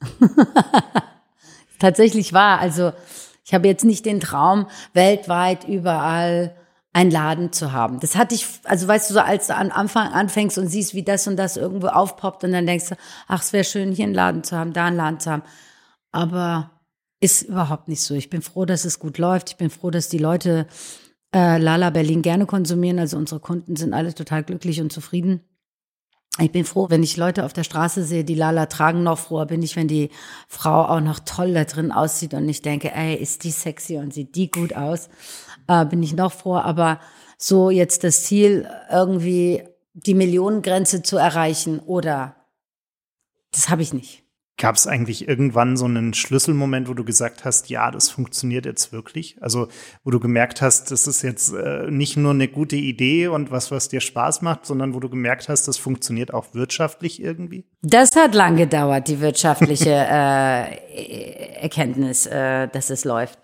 Tatsächlich 1.78 2.32
war, 2.32 2.58
also 2.58 2.92
ich 3.50 3.54
habe 3.54 3.66
jetzt 3.66 3.84
nicht 3.84 4.06
den 4.06 4.20
Traum, 4.20 4.68
weltweit 4.92 5.66
überall 5.66 6.54
einen 6.92 7.10
Laden 7.10 7.52
zu 7.52 7.72
haben. 7.72 7.98
Das 7.98 8.14
hatte 8.14 8.36
ich, 8.36 8.46
also 8.62 8.86
weißt 8.86 9.10
du, 9.10 9.14
so 9.14 9.20
als 9.20 9.48
du 9.48 9.56
am 9.56 9.72
Anfang 9.72 10.12
anfängst 10.12 10.56
und 10.56 10.68
siehst, 10.68 10.94
wie 10.94 11.02
das 11.02 11.26
und 11.26 11.36
das 11.36 11.56
irgendwo 11.56 11.88
aufpoppt 11.88 12.44
und 12.44 12.52
dann 12.52 12.64
denkst 12.64 12.90
du, 12.90 12.96
ach, 13.26 13.42
es 13.42 13.52
wäre 13.52 13.64
schön, 13.64 13.90
hier 13.90 14.04
einen 14.04 14.14
Laden 14.14 14.44
zu 14.44 14.56
haben, 14.56 14.72
da 14.72 14.84
einen 14.84 14.96
Laden 14.96 15.18
zu 15.18 15.32
haben. 15.32 15.42
Aber 16.12 16.70
ist 17.18 17.42
überhaupt 17.42 17.88
nicht 17.88 18.02
so. 18.02 18.14
Ich 18.14 18.30
bin 18.30 18.40
froh, 18.40 18.66
dass 18.66 18.84
es 18.84 19.00
gut 19.00 19.18
läuft. 19.18 19.50
Ich 19.50 19.56
bin 19.56 19.68
froh, 19.68 19.90
dass 19.90 20.08
die 20.08 20.18
Leute 20.18 20.68
äh, 21.34 21.58
Lala 21.58 21.90
Berlin 21.90 22.22
gerne 22.22 22.46
konsumieren. 22.46 23.00
Also 23.00 23.16
unsere 23.16 23.40
Kunden 23.40 23.74
sind 23.74 23.94
alle 23.94 24.14
total 24.14 24.44
glücklich 24.44 24.80
und 24.80 24.92
zufrieden. 24.92 25.40
Ich 26.38 26.52
bin 26.52 26.64
froh, 26.64 26.88
wenn 26.88 27.02
ich 27.02 27.16
Leute 27.16 27.44
auf 27.44 27.52
der 27.52 27.64
Straße 27.64 28.04
sehe, 28.04 28.24
die 28.24 28.36
Lala 28.36 28.66
tragen. 28.66 29.02
Noch 29.02 29.18
froher 29.18 29.46
bin 29.46 29.62
ich, 29.62 29.74
wenn 29.74 29.88
die 29.88 30.10
Frau 30.46 30.84
auch 30.84 31.00
noch 31.00 31.18
toll 31.18 31.52
da 31.54 31.64
drin 31.64 31.90
aussieht 31.90 32.34
und 32.34 32.48
ich 32.48 32.62
denke, 32.62 32.94
ey, 32.94 33.16
ist 33.16 33.44
die 33.44 33.50
sexy 33.50 33.96
und 33.96 34.14
sieht 34.14 34.36
die 34.36 34.50
gut 34.50 34.74
aus. 34.74 35.08
Äh, 35.66 35.84
bin 35.86 36.02
ich 36.02 36.14
noch 36.14 36.32
froher. 36.32 36.64
Aber 36.64 37.00
so 37.36 37.70
jetzt 37.70 38.04
das 38.04 38.24
Ziel, 38.24 38.68
irgendwie 38.90 39.64
die 39.94 40.14
Millionengrenze 40.14 41.02
zu 41.02 41.16
erreichen 41.16 41.80
oder 41.80 42.36
das 43.52 43.68
habe 43.68 43.82
ich 43.82 43.92
nicht. 43.92 44.22
Gab 44.60 44.76
es 44.76 44.86
eigentlich 44.86 45.26
irgendwann 45.26 45.78
so 45.78 45.86
einen 45.86 46.12
Schlüsselmoment, 46.12 46.86
wo 46.86 46.92
du 46.92 47.02
gesagt 47.02 47.46
hast, 47.46 47.70
ja, 47.70 47.90
das 47.90 48.10
funktioniert 48.10 48.66
jetzt 48.66 48.92
wirklich? 48.92 49.38
Also, 49.40 49.68
wo 50.04 50.10
du 50.10 50.20
gemerkt 50.20 50.60
hast, 50.60 50.90
das 50.90 51.06
ist 51.06 51.22
jetzt 51.22 51.54
äh, 51.54 51.90
nicht 51.90 52.18
nur 52.18 52.32
eine 52.32 52.46
gute 52.46 52.76
Idee 52.76 53.28
und 53.28 53.50
was, 53.50 53.70
was 53.70 53.88
dir 53.88 54.02
Spaß 54.02 54.42
macht, 54.42 54.66
sondern 54.66 54.92
wo 54.92 55.00
du 55.00 55.08
gemerkt 55.08 55.48
hast, 55.48 55.66
das 55.66 55.78
funktioniert 55.78 56.34
auch 56.34 56.52
wirtschaftlich 56.52 57.22
irgendwie? 57.22 57.64
Das 57.80 58.14
hat 58.16 58.34
lang 58.34 58.56
gedauert, 58.56 59.08
die 59.08 59.20
wirtschaftliche 59.20 59.88
äh, 60.10 61.54
Erkenntnis, 61.62 62.26
äh, 62.26 62.68
dass 62.68 62.90
es 62.90 63.06
läuft. 63.06 63.38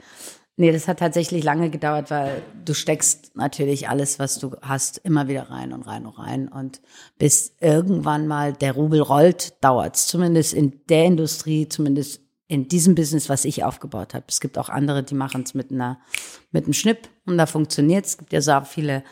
Nee, 0.58 0.72
das 0.72 0.88
hat 0.88 1.00
tatsächlich 1.00 1.44
lange 1.44 1.68
gedauert, 1.68 2.10
weil 2.10 2.42
du 2.64 2.72
steckst 2.72 3.36
natürlich 3.36 3.90
alles, 3.90 4.18
was 4.18 4.38
du 4.38 4.56
hast, 4.62 4.96
immer 4.98 5.28
wieder 5.28 5.50
rein 5.50 5.74
und 5.74 5.82
rein 5.82 6.06
und 6.06 6.18
rein. 6.18 6.48
Und 6.48 6.80
bis 7.18 7.54
irgendwann 7.60 8.26
mal 8.26 8.54
der 8.54 8.72
Rubel 8.72 9.02
rollt, 9.02 9.62
dauert's. 9.62 10.06
Zumindest 10.06 10.54
in 10.54 10.80
der 10.88 11.04
Industrie, 11.04 11.68
zumindest 11.68 12.22
in 12.48 12.68
diesem 12.68 12.94
Business, 12.94 13.28
was 13.28 13.44
ich 13.44 13.64
aufgebaut 13.64 14.14
habe. 14.14 14.24
Es 14.28 14.40
gibt 14.40 14.56
auch 14.56 14.70
andere, 14.70 15.02
die 15.02 15.14
machen 15.14 15.42
es 15.42 15.52
mit 15.52 15.70
einer, 15.70 16.00
mit 16.52 16.64
einem 16.64 16.72
Schnipp 16.72 17.08
und 17.26 17.36
da 17.36 17.44
funktioniert's. 17.44 18.10
Es 18.10 18.18
gibt 18.18 18.32
ja 18.32 18.40
so 18.40 18.58
viele 18.64 19.02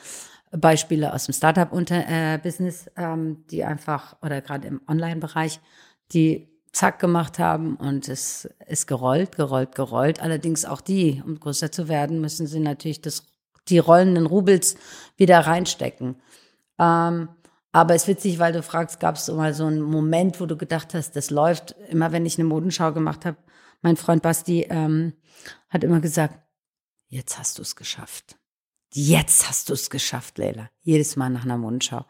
Beispiele 0.50 1.12
aus 1.12 1.26
dem 1.26 1.34
Startup-Business, 1.34 2.86
äh, 2.86 2.90
ähm, 2.96 3.44
die 3.50 3.64
einfach, 3.64 4.16
oder 4.22 4.40
gerade 4.40 4.68
im 4.68 4.80
Online-Bereich, 4.88 5.60
die 6.12 6.53
zack 6.74 6.98
gemacht 6.98 7.38
haben 7.38 7.76
und 7.76 8.08
es 8.08 8.48
ist 8.66 8.86
gerollt, 8.86 9.36
gerollt, 9.36 9.74
gerollt. 9.74 10.20
Allerdings 10.20 10.64
auch 10.64 10.80
die, 10.80 11.22
um 11.24 11.38
größer 11.38 11.70
zu 11.70 11.88
werden, 11.88 12.20
müssen 12.20 12.46
sie 12.46 12.58
natürlich 12.58 13.00
das, 13.00 13.24
die 13.68 13.78
rollenden 13.78 14.26
Rubels 14.26 14.76
wieder 15.16 15.38
reinstecken. 15.40 16.16
Ähm, 16.78 17.28
aber 17.72 17.94
es 17.94 18.02
ist 18.02 18.08
witzig, 18.08 18.38
weil 18.40 18.52
du 18.52 18.62
fragst, 18.62 19.00
gab 19.00 19.16
es 19.16 19.28
mal 19.28 19.54
so 19.54 19.66
einen 19.66 19.82
Moment, 19.82 20.40
wo 20.40 20.46
du 20.46 20.56
gedacht 20.56 20.94
hast, 20.94 21.16
das 21.16 21.30
läuft. 21.30 21.76
Immer 21.88 22.12
wenn 22.12 22.26
ich 22.26 22.38
eine 22.38 22.48
Modenschau 22.48 22.92
gemacht 22.92 23.24
habe, 23.24 23.36
mein 23.80 23.96
Freund 23.96 24.22
Basti 24.22 24.66
ähm, 24.68 25.14
hat 25.68 25.84
immer 25.84 26.00
gesagt, 26.00 26.40
jetzt 27.06 27.38
hast 27.38 27.58
du 27.58 27.62
es 27.62 27.76
geschafft. 27.76 28.36
Jetzt 28.92 29.48
hast 29.48 29.68
du 29.68 29.74
es 29.74 29.90
geschafft, 29.90 30.38
Leila. 30.38 30.70
Jedes 30.82 31.16
Mal 31.16 31.30
nach 31.30 31.44
einer 31.44 31.58
Modenschau. 31.58 32.04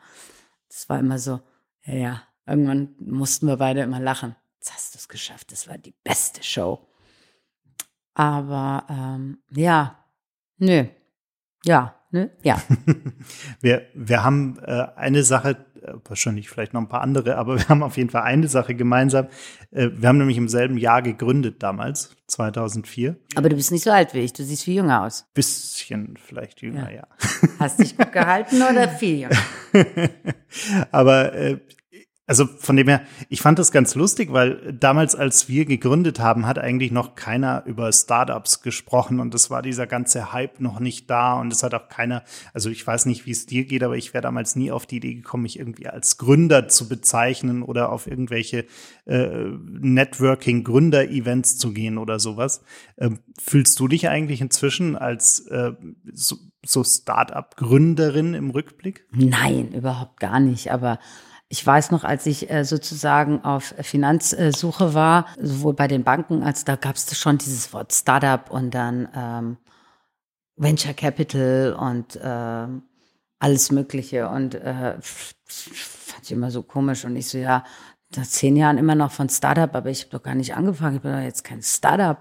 Das 0.68 0.88
war 0.88 0.98
immer 0.98 1.18
so, 1.18 1.40
ja, 1.84 1.94
ja. 1.94 2.22
Irgendwann 2.46 2.94
mussten 2.98 3.46
wir 3.46 3.56
beide 3.56 3.80
immer 3.80 4.00
lachen 4.00 4.36
jetzt 4.64 4.74
hast 4.74 4.94
du 4.94 4.98
es 4.98 5.08
geschafft, 5.08 5.52
das 5.52 5.68
war 5.68 5.76
die 5.76 5.92
beste 6.04 6.42
Show. 6.42 6.80
Aber 8.14 8.86
ähm, 8.88 9.38
ja, 9.50 9.98
nö, 10.56 10.86
ja, 11.64 11.94
nö, 12.10 12.28
ja. 12.42 12.62
wir, 13.60 13.86
wir 13.92 14.24
haben 14.24 14.58
äh, 14.60 14.86
eine 14.96 15.22
Sache, 15.22 15.66
äh, 15.82 15.92
wahrscheinlich 16.06 16.48
vielleicht 16.48 16.72
noch 16.72 16.80
ein 16.80 16.88
paar 16.88 17.02
andere, 17.02 17.36
aber 17.36 17.58
wir 17.58 17.68
haben 17.68 17.82
auf 17.82 17.98
jeden 17.98 18.08
Fall 18.08 18.22
eine 18.22 18.48
Sache 18.48 18.74
gemeinsam. 18.74 19.26
Äh, 19.70 19.90
wir 19.92 20.08
haben 20.08 20.16
nämlich 20.16 20.38
im 20.38 20.48
selben 20.48 20.78
Jahr 20.78 21.02
gegründet 21.02 21.62
damals, 21.62 22.16
2004. 22.28 23.18
Aber 23.34 23.50
du 23.50 23.56
bist 23.56 23.70
nicht 23.70 23.84
so 23.84 23.90
alt 23.90 24.14
wie 24.14 24.20
ich, 24.20 24.32
du 24.32 24.44
siehst 24.44 24.64
viel 24.64 24.76
jünger 24.76 25.02
aus. 25.02 25.26
Bisschen 25.34 26.16
vielleicht 26.16 26.62
jünger, 26.62 26.90
ja. 26.90 26.96
ja. 26.96 27.08
Hast 27.58 27.80
dich 27.80 27.98
gut 27.98 28.12
gehalten 28.12 28.62
oder 28.62 28.88
viel 28.88 29.18
jünger? 29.18 29.36
aber 30.90 31.34
äh, 31.34 31.60
also 32.26 32.46
von 32.46 32.76
dem 32.76 32.88
her, 32.88 33.02
ich 33.28 33.42
fand 33.42 33.58
das 33.58 33.70
ganz 33.70 33.94
lustig, 33.94 34.32
weil 34.32 34.72
damals, 34.72 35.14
als 35.14 35.48
wir 35.48 35.66
gegründet 35.66 36.20
haben, 36.20 36.46
hat 36.46 36.58
eigentlich 36.58 36.90
noch 36.90 37.16
keiner 37.16 37.64
über 37.66 37.92
Startups 37.92 38.62
gesprochen 38.62 39.20
und 39.20 39.34
es 39.34 39.50
war 39.50 39.60
dieser 39.60 39.86
ganze 39.86 40.32
Hype 40.32 40.58
noch 40.58 40.80
nicht 40.80 41.10
da 41.10 41.34
und 41.34 41.52
es 41.52 41.62
hat 41.62 41.74
auch 41.74 41.88
keiner, 41.88 42.24
also 42.54 42.70
ich 42.70 42.86
weiß 42.86 43.04
nicht, 43.06 43.26
wie 43.26 43.32
es 43.32 43.44
dir 43.44 43.66
geht, 43.66 43.82
aber 43.82 43.98
ich 43.98 44.14
wäre 44.14 44.22
damals 44.22 44.56
nie 44.56 44.70
auf 44.72 44.86
die 44.86 44.96
Idee 44.96 45.14
gekommen, 45.16 45.42
mich 45.42 45.58
irgendwie 45.58 45.86
als 45.86 46.16
Gründer 46.16 46.68
zu 46.68 46.88
bezeichnen 46.88 47.62
oder 47.62 47.92
auf 47.92 48.06
irgendwelche 48.06 48.64
äh, 49.04 49.50
Networking-Gründer-Events 49.60 51.58
zu 51.58 51.74
gehen 51.74 51.98
oder 51.98 52.18
sowas. 52.18 52.62
Ähm, 52.96 53.18
fühlst 53.38 53.78
du 53.80 53.86
dich 53.86 54.08
eigentlich 54.08 54.40
inzwischen 54.40 54.96
als 54.96 55.40
äh, 55.48 55.72
so, 56.10 56.36
so 56.64 56.84
Startup-Gründerin 56.84 58.32
im 58.32 58.48
Rückblick? 58.48 59.04
Nein, 59.10 59.72
überhaupt 59.72 60.20
gar 60.20 60.40
nicht, 60.40 60.72
aber 60.72 60.98
ich 61.48 61.64
weiß 61.64 61.90
noch, 61.90 62.04
als 62.04 62.26
ich 62.26 62.50
äh, 62.50 62.64
sozusagen 62.64 63.44
auf 63.44 63.74
Finanzsuche 63.80 64.94
war, 64.94 65.26
sowohl 65.40 65.74
bei 65.74 65.88
den 65.88 66.04
Banken 66.04 66.42
als 66.42 66.64
da 66.64 66.76
gab 66.76 66.96
es 66.96 67.16
schon 67.16 67.38
dieses 67.38 67.72
Wort 67.72 67.92
Startup 67.92 68.50
und 68.50 68.72
dann 68.72 69.08
ähm, 69.14 69.56
Venture 70.56 70.94
Capital 70.94 71.76
und 71.78 72.16
äh, 72.16 72.66
alles 73.38 73.70
Mögliche. 73.70 74.28
Und 74.28 74.54
äh, 74.54 74.94
fand 75.00 76.24
ich 76.24 76.32
immer 76.32 76.50
so 76.50 76.62
komisch. 76.62 77.04
Und 77.04 77.16
ich 77.16 77.28
so, 77.28 77.38
ja, 77.38 77.64
seit 78.14 78.26
zehn 78.26 78.56
Jahren 78.56 78.78
immer 78.78 78.94
noch 78.94 79.12
von 79.12 79.28
Startup, 79.28 79.74
aber 79.74 79.90
ich 79.90 80.02
habe 80.02 80.10
doch 80.10 80.22
gar 80.22 80.34
nicht 80.34 80.54
angefangen. 80.54 80.96
Ich 80.96 81.02
bin 81.02 81.12
doch 81.12 81.20
jetzt 81.20 81.44
kein 81.44 81.62
Startup. 81.62 82.18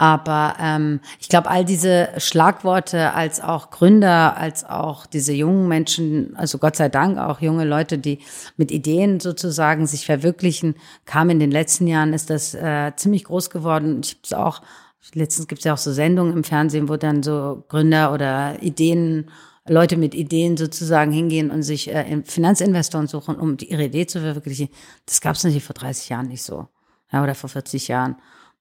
Aber 0.00 0.54
ähm, 0.60 1.00
ich 1.18 1.28
glaube, 1.28 1.50
all 1.50 1.64
diese 1.64 2.10
Schlagworte 2.18 3.14
als 3.14 3.40
auch 3.40 3.70
Gründer, 3.70 4.36
als 4.36 4.64
auch 4.64 5.06
diese 5.06 5.32
jungen 5.32 5.66
Menschen, 5.66 6.36
also 6.36 6.58
Gott 6.58 6.76
sei 6.76 6.88
Dank 6.88 7.18
auch 7.18 7.40
junge 7.40 7.64
Leute, 7.64 7.98
die 7.98 8.20
mit 8.56 8.70
Ideen 8.70 9.18
sozusagen 9.18 9.88
sich 9.88 10.06
verwirklichen, 10.06 10.76
kam 11.04 11.30
in 11.30 11.40
den 11.40 11.50
letzten 11.50 11.88
Jahren, 11.88 12.12
ist 12.12 12.30
das 12.30 12.54
äh, 12.54 12.92
ziemlich 12.94 13.24
groß 13.24 13.50
geworden. 13.50 14.00
Ich 14.04 14.16
habe 14.32 14.46
auch, 14.46 14.62
letztens 15.14 15.48
gibt 15.48 15.60
es 15.60 15.64
ja 15.64 15.74
auch 15.74 15.78
so 15.78 15.92
Sendungen 15.92 16.32
im 16.32 16.44
Fernsehen, 16.44 16.88
wo 16.88 16.96
dann 16.96 17.24
so 17.24 17.64
Gründer 17.68 18.12
oder 18.12 18.62
Ideen, 18.62 19.28
Leute 19.66 19.96
mit 19.96 20.14
Ideen 20.14 20.56
sozusagen 20.56 21.10
hingehen 21.10 21.50
und 21.50 21.64
sich 21.64 21.92
äh, 21.92 22.22
Finanzinvestoren 22.24 23.08
suchen, 23.08 23.34
um 23.34 23.56
ihre 23.60 23.86
Idee 23.86 24.06
zu 24.06 24.20
verwirklichen. 24.20 24.68
Das 25.06 25.20
gab 25.20 25.34
es 25.34 25.42
natürlich 25.42 25.64
vor 25.64 25.74
30 25.74 26.08
Jahren 26.08 26.28
nicht 26.28 26.44
so. 26.44 26.68
Ja, 27.12 27.24
oder 27.24 27.34
vor 27.34 27.50
40 27.50 27.88
Jahren. 27.88 28.14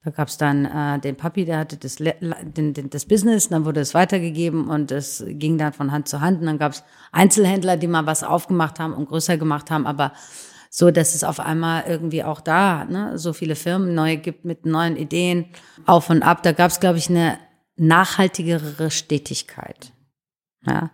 Da 0.03 0.11
gab 0.11 0.27
es 0.27 0.37
dann 0.37 0.65
äh, 0.65 0.99
den 0.99 1.15
Papi, 1.15 1.43
der 1.43 1.59
hatte 1.59 1.75
das, 1.75 1.95
den, 1.97 2.73
den, 2.73 2.89
das 2.89 3.05
Business, 3.05 3.49
dann 3.49 3.65
wurde 3.65 3.81
es 3.81 3.93
weitergegeben 3.93 4.69
und 4.69 4.91
es 4.91 5.23
ging 5.27 5.57
dann 5.57 5.73
von 5.73 5.91
Hand 5.91 6.07
zu 6.07 6.21
Hand. 6.21 6.39
Und 6.39 6.45
dann 6.45 6.59
gab 6.59 6.73
es 6.73 6.83
Einzelhändler, 7.11 7.77
die 7.77 7.87
mal 7.87 8.05
was 8.05 8.23
aufgemacht 8.23 8.79
haben 8.79 8.93
und 8.93 9.09
größer 9.09 9.37
gemacht 9.37 9.71
haben, 9.71 9.85
aber 9.85 10.13
so, 10.69 10.91
dass 10.91 11.15
es 11.15 11.23
auf 11.23 11.39
einmal 11.39 11.85
irgendwie 11.87 12.23
auch 12.23 12.41
da 12.41 12.85
ne, 12.85 13.17
so 13.17 13.33
viele 13.33 13.55
Firmen 13.55 13.95
neue 13.95 14.17
gibt 14.17 14.45
mit 14.45 14.65
neuen 14.65 14.95
Ideen 14.95 15.45
auf 15.85 16.09
und 16.09 16.23
ab. 16.23 16.43
Da 16.43 16.51
gab 16.51 16.71
es, 16.71 16.79
glaube 16.79 16.99
ich, 16.99 17.09
eine 17.09 17.39
nachhaltigere 17.77 18.91
Stetigkeit. 18.91 19.93
Ja, 20.65 20.91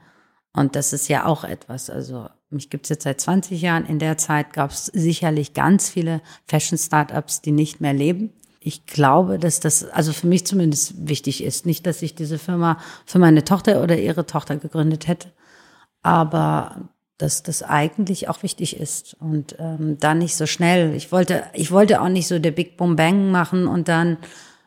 und 0.53 0.75
das 0.75 0.93
ist 0.93 1.07
ja 1.07 1.25
auch 1.25 1.43
etwas. 1.43 1.89
Also 1.89 2.29
mich 2.49 2.69
gibt 2.69 2.85
es 2.85 2.89
jetzt 2.89 3.03
seit 3.03 3.19
20 3.19 3.61
Jahren. 3.61 3.85
In 3.85 3.99
der 3.99 4.17
Zeit 4.17 4.53
gab 4.53 4.71
es 4.71 4.85
sicherlich 4.85 5.53
ganz 5.53 5.89
viele 5.89 6.21
Fashion-Startups, 6.47 7.41
die 7.41 7.51
nicht 7.51 7.81
mehr 7.81 7.93
leben 7.93 8.33
ich 8.65 8.85
glaube, 8.85 9.39
dass 9.39 9.59
das 9.59 9.83
also 9.83 10.13
für 10.13 10.27
mich 10.27 10.45
zumindest 10.45 11.07
wichtig 11.07 11.43
ist. 11.43 11.65
Nicht, 11.65 11.85
dass 11.85 12.01
ich 12.01 12.15
diese 12.15 12.39
Firma 12.39 12.79
für 13.05 13.19
meine 13.19 13.43
Tochter 13.43 13.83
oder 13.83 13.97
ihre 13.97 14.25
Tochter 14.25 14.55
gegründet 14.55 15.07
hätte, 15.07 15.31
aber 16.01 16.89
dass 17.17 17.43
das 17.43 17.61
eigentlich 17.61 18.29
auch 18.29 18.41
wichtig 18.41 18.79
ist 18.79 19.15
und 19.19 19.55
ähm, 19.59 19.97
dann 19.99 20.17
nicht 20.17 20.35
so 20.35 20.45
schnell. 20.45 20.95
Ich 20.95 21.11
wollte, 21.11 21.43
ich 21.53 21.71
wollte 21.71 22.01
auch 22.01 22.09
nicht 22.09 22.27
so 22.27 22.39
der 22.39 22.51
Big 22.51 22.77
Boom 22.77 22.95
Bang 22.95 23.31
machen 23.31 23.67
und 23.67 23.87
dann 23.87 24.17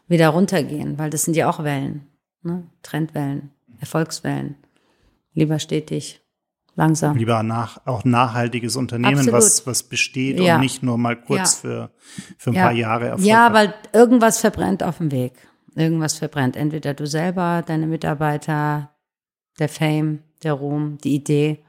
wieder 0.08 0.28
runtergehen, 0.28 0.98
weil 0.98 1.10
das 1.10 1.24
sind 1.24 1.34
ja 1.34 1.50
auch 1.50 1.64
Wellen, 1.64 2.06
ne? 2.42 2.64
Trendwellen, 2.82 3.50
Erfolgswellen. 3.80 4.56
Lieber 5.34 5.58
stetig 5.58 6.20
langsam. 6.76 7.16
Lieber 7.16 7.42
nach, 7.42 7.80
auch 7.86 8.04
nachhaltiges 8.04 8.76
Unternehmen, 8.76 9.32
was, 9.32 9.66
was 9.66 9.82
besteht 9.82 10.38
ja. 10.38 10.54
und 10.54 10.60
nicht 10.60 10.82
nur 10.82 10.98
mal 10.98 11.16
kurz 11.16 11.62
ja. 11.62 11.68
für, 11.68 11.90
für 12.38 12.50
ein 12.50 12.54
ja. 12.54 12.62
paar 12.62 12.72
Jahre 12.72 13.06
Erfolg 13.06 13.26
Ja, 13.26 13.52
weil 13.52 13.74
irgendwas 13.92 14.38
verbrennt 14.38 14.82
auf 14.82 14.98
dem 14.98 15.10
Weg. 15.10 15.32
Irgendwas 15.74 16.14
verbrennt. 16.14 16.56
Entweder 16.56 16.94
du 16.94 17.06
selber, 17.06 17.62
deine 17.66 17.86
Mitarbeiter, 17.86 18.90
der 19.58 19.68
Fame, 19.68 20.20
der 20.42 20.52
Ruhm, 20.52 20.98
die 20.98 21.14
Idee. 21.14 21.64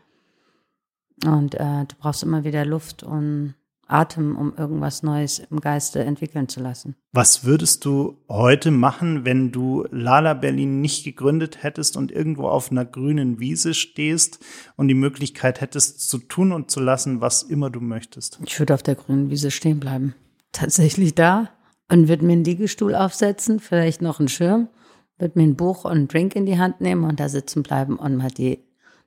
Und 1.25 1.55
äh, 1.55 1.85
du 1.85 1.95
brauchst 1.99 2.23
immer 2.23 2.43
wieder 2.43 2.63
Luft 2.63 3.03
und 3.03 3.55
Atem, 3.87 4.35
um 4.37 4.55
irgendwas 4.55 5.03
Neues 5.03 5.39
im 5.39 5.61
Geiste 5.61 6.03
entwickeln 6.03 6.47
zu 6.47 6.59
lassen. 6.59 6.95
Was 7.11 7.43
würdest 7.43 7.85
du 7.85 8.17
heute 8.29 8.71
machen, 8.71 9.25
wenn 9.25 9.51
du 9.51 9.85
Lala 9.91 10.33
Berlin 10.33 10.81
nicht 10.81 11.03
gegründet 11.03 11.63
hättest 11.63 11.97
und 11.97 12.11
irgendwo 12.11 12.47
auf 12.47 12.71
einer 12.71 12.85
grünen 12.85 13.39
Wiese 13.39 13.73
stehst 13.73 14.39
und 14.75 14.87
die 14.87 14.93
Möglichkeit 14.93 15.61
hättest 15.61 16.09
zu 16.09 16.17
tun 16.17 16.51
und 16.51 16.71
zu 16.71 16.79
lassen, 16.79 17.21
was 17.21 17.43
immer 17.43 17.69
du 17.69 17.79
möchtest? 17.79 18.39
Ich 18.45 18.59
würde 18.59 18.73
auf 18.73 18.83
der 18.83 18.95
grünen 18.95 19.29
Wiese 19.29 19.51
stehen 19.51 19.79
bleiben. 19.79 20.15
Tatsächlich 20.51 21.15
da 21.15 21.49
und 21.91 22.07
würde 22.07 22.25
mir 22.25 22.33
einen 22.33 22.43
Liegestuhl 22.43 22.95
aufsetzen, 22.95 23.59
vielleicht 23.59 24.01
noch 24.01 24.19
einen 24.19 24.29
Schirm 24.29 24.69
würde 25.17 25.39
mir 25.39 25.45
ein 25.45 25.55
Buch 25.55 25.85
und 25.85 25.91
einen 25.91 26.07
Drink 26.07 26.35
in 26.35 26.45
die 26.45 26.59
Hand 26.59 26.81
nehmen 26.81 27.03
und 27.03 27.19
da 27.19 27.29
sitzen 27.29 27.63
bleiben 27.63 27.97
und 27.97 28.15
mal 28.15 28.31
die, 28.31 28.63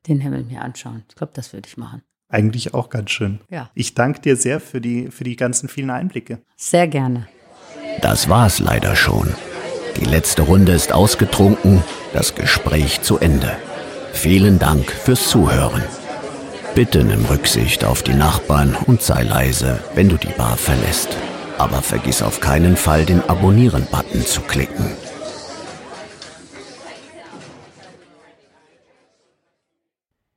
den 0.09 0.21
Himmel 0.21 0.45
mir 0.45 0.63
anschauen. 0.63 1.05
Ich 1.09 1.15
glaube, 1.15 1.33
das 1.35 1.53
würde 1.53 1.69
ich 1.69 1.77
machen. 1.77 2.03
Eigentlich 2.31 2.75
auch 2.75 2.91
ganz 2.91 3.11
schön. 3.11 3.41
Ja. 3.51 3.71
Ich 3.75 3.95
danke 3.95 4.21
dir 4.21 4.37
sehr 4.37 4.61
für 4.61 4.81
die, 4.81 5.11
für 5.11 5.25
die 5.25 5.37
ganzen 5.37 5.69
vielen 5.69 5.91
Einblicke. 5.91 6.39
Sehr 6.57 6.87
gerne. 6.87 7.29
Das 8.03 8.29
war's 8.29 8.61
leider 8.61 8.95
schon. 8.97 9.35
Die 9.97 10.05
letzte 10.05 10.43
Runde 10.43 10.73
ist 10.73 10.93
ausgetrunken, 10.93 11.83
das 12.13 12.35
Gespräch 12.35 13.03
zu 13.03 13.19
Ende. 13.19 13.57
Vielen 14.13 14.59
Dank 14.59 14.91
fürs 14.91 15.29
Zuhören. 15.29 15.83
Bitte 16.75 17.03
nimm 17.05 17.25
Rücksicht 17.25 17.85
auf 17.85 18.03
die 18.03 18.15
Nachbarn 18.15 18.77
und 18.87 19.03
sei 19.03 19.25
leise, 19.25 19.81
wenn 19.95 20.09
du 20.09 20.17
die 20.17 20.29
Bar 20.29 20.57
verlässt. 20.57 21.17
Aber 21.59 21.83
vergiss 21.83 22.23
auf 22.23 22.41
keinen 22.41 22.77
Fall 22.77 23.05
den 23.05 23.29
Abonnieren-Button 23.29 24.25
zu 24.25 24.41
klicken. 24.43 24.93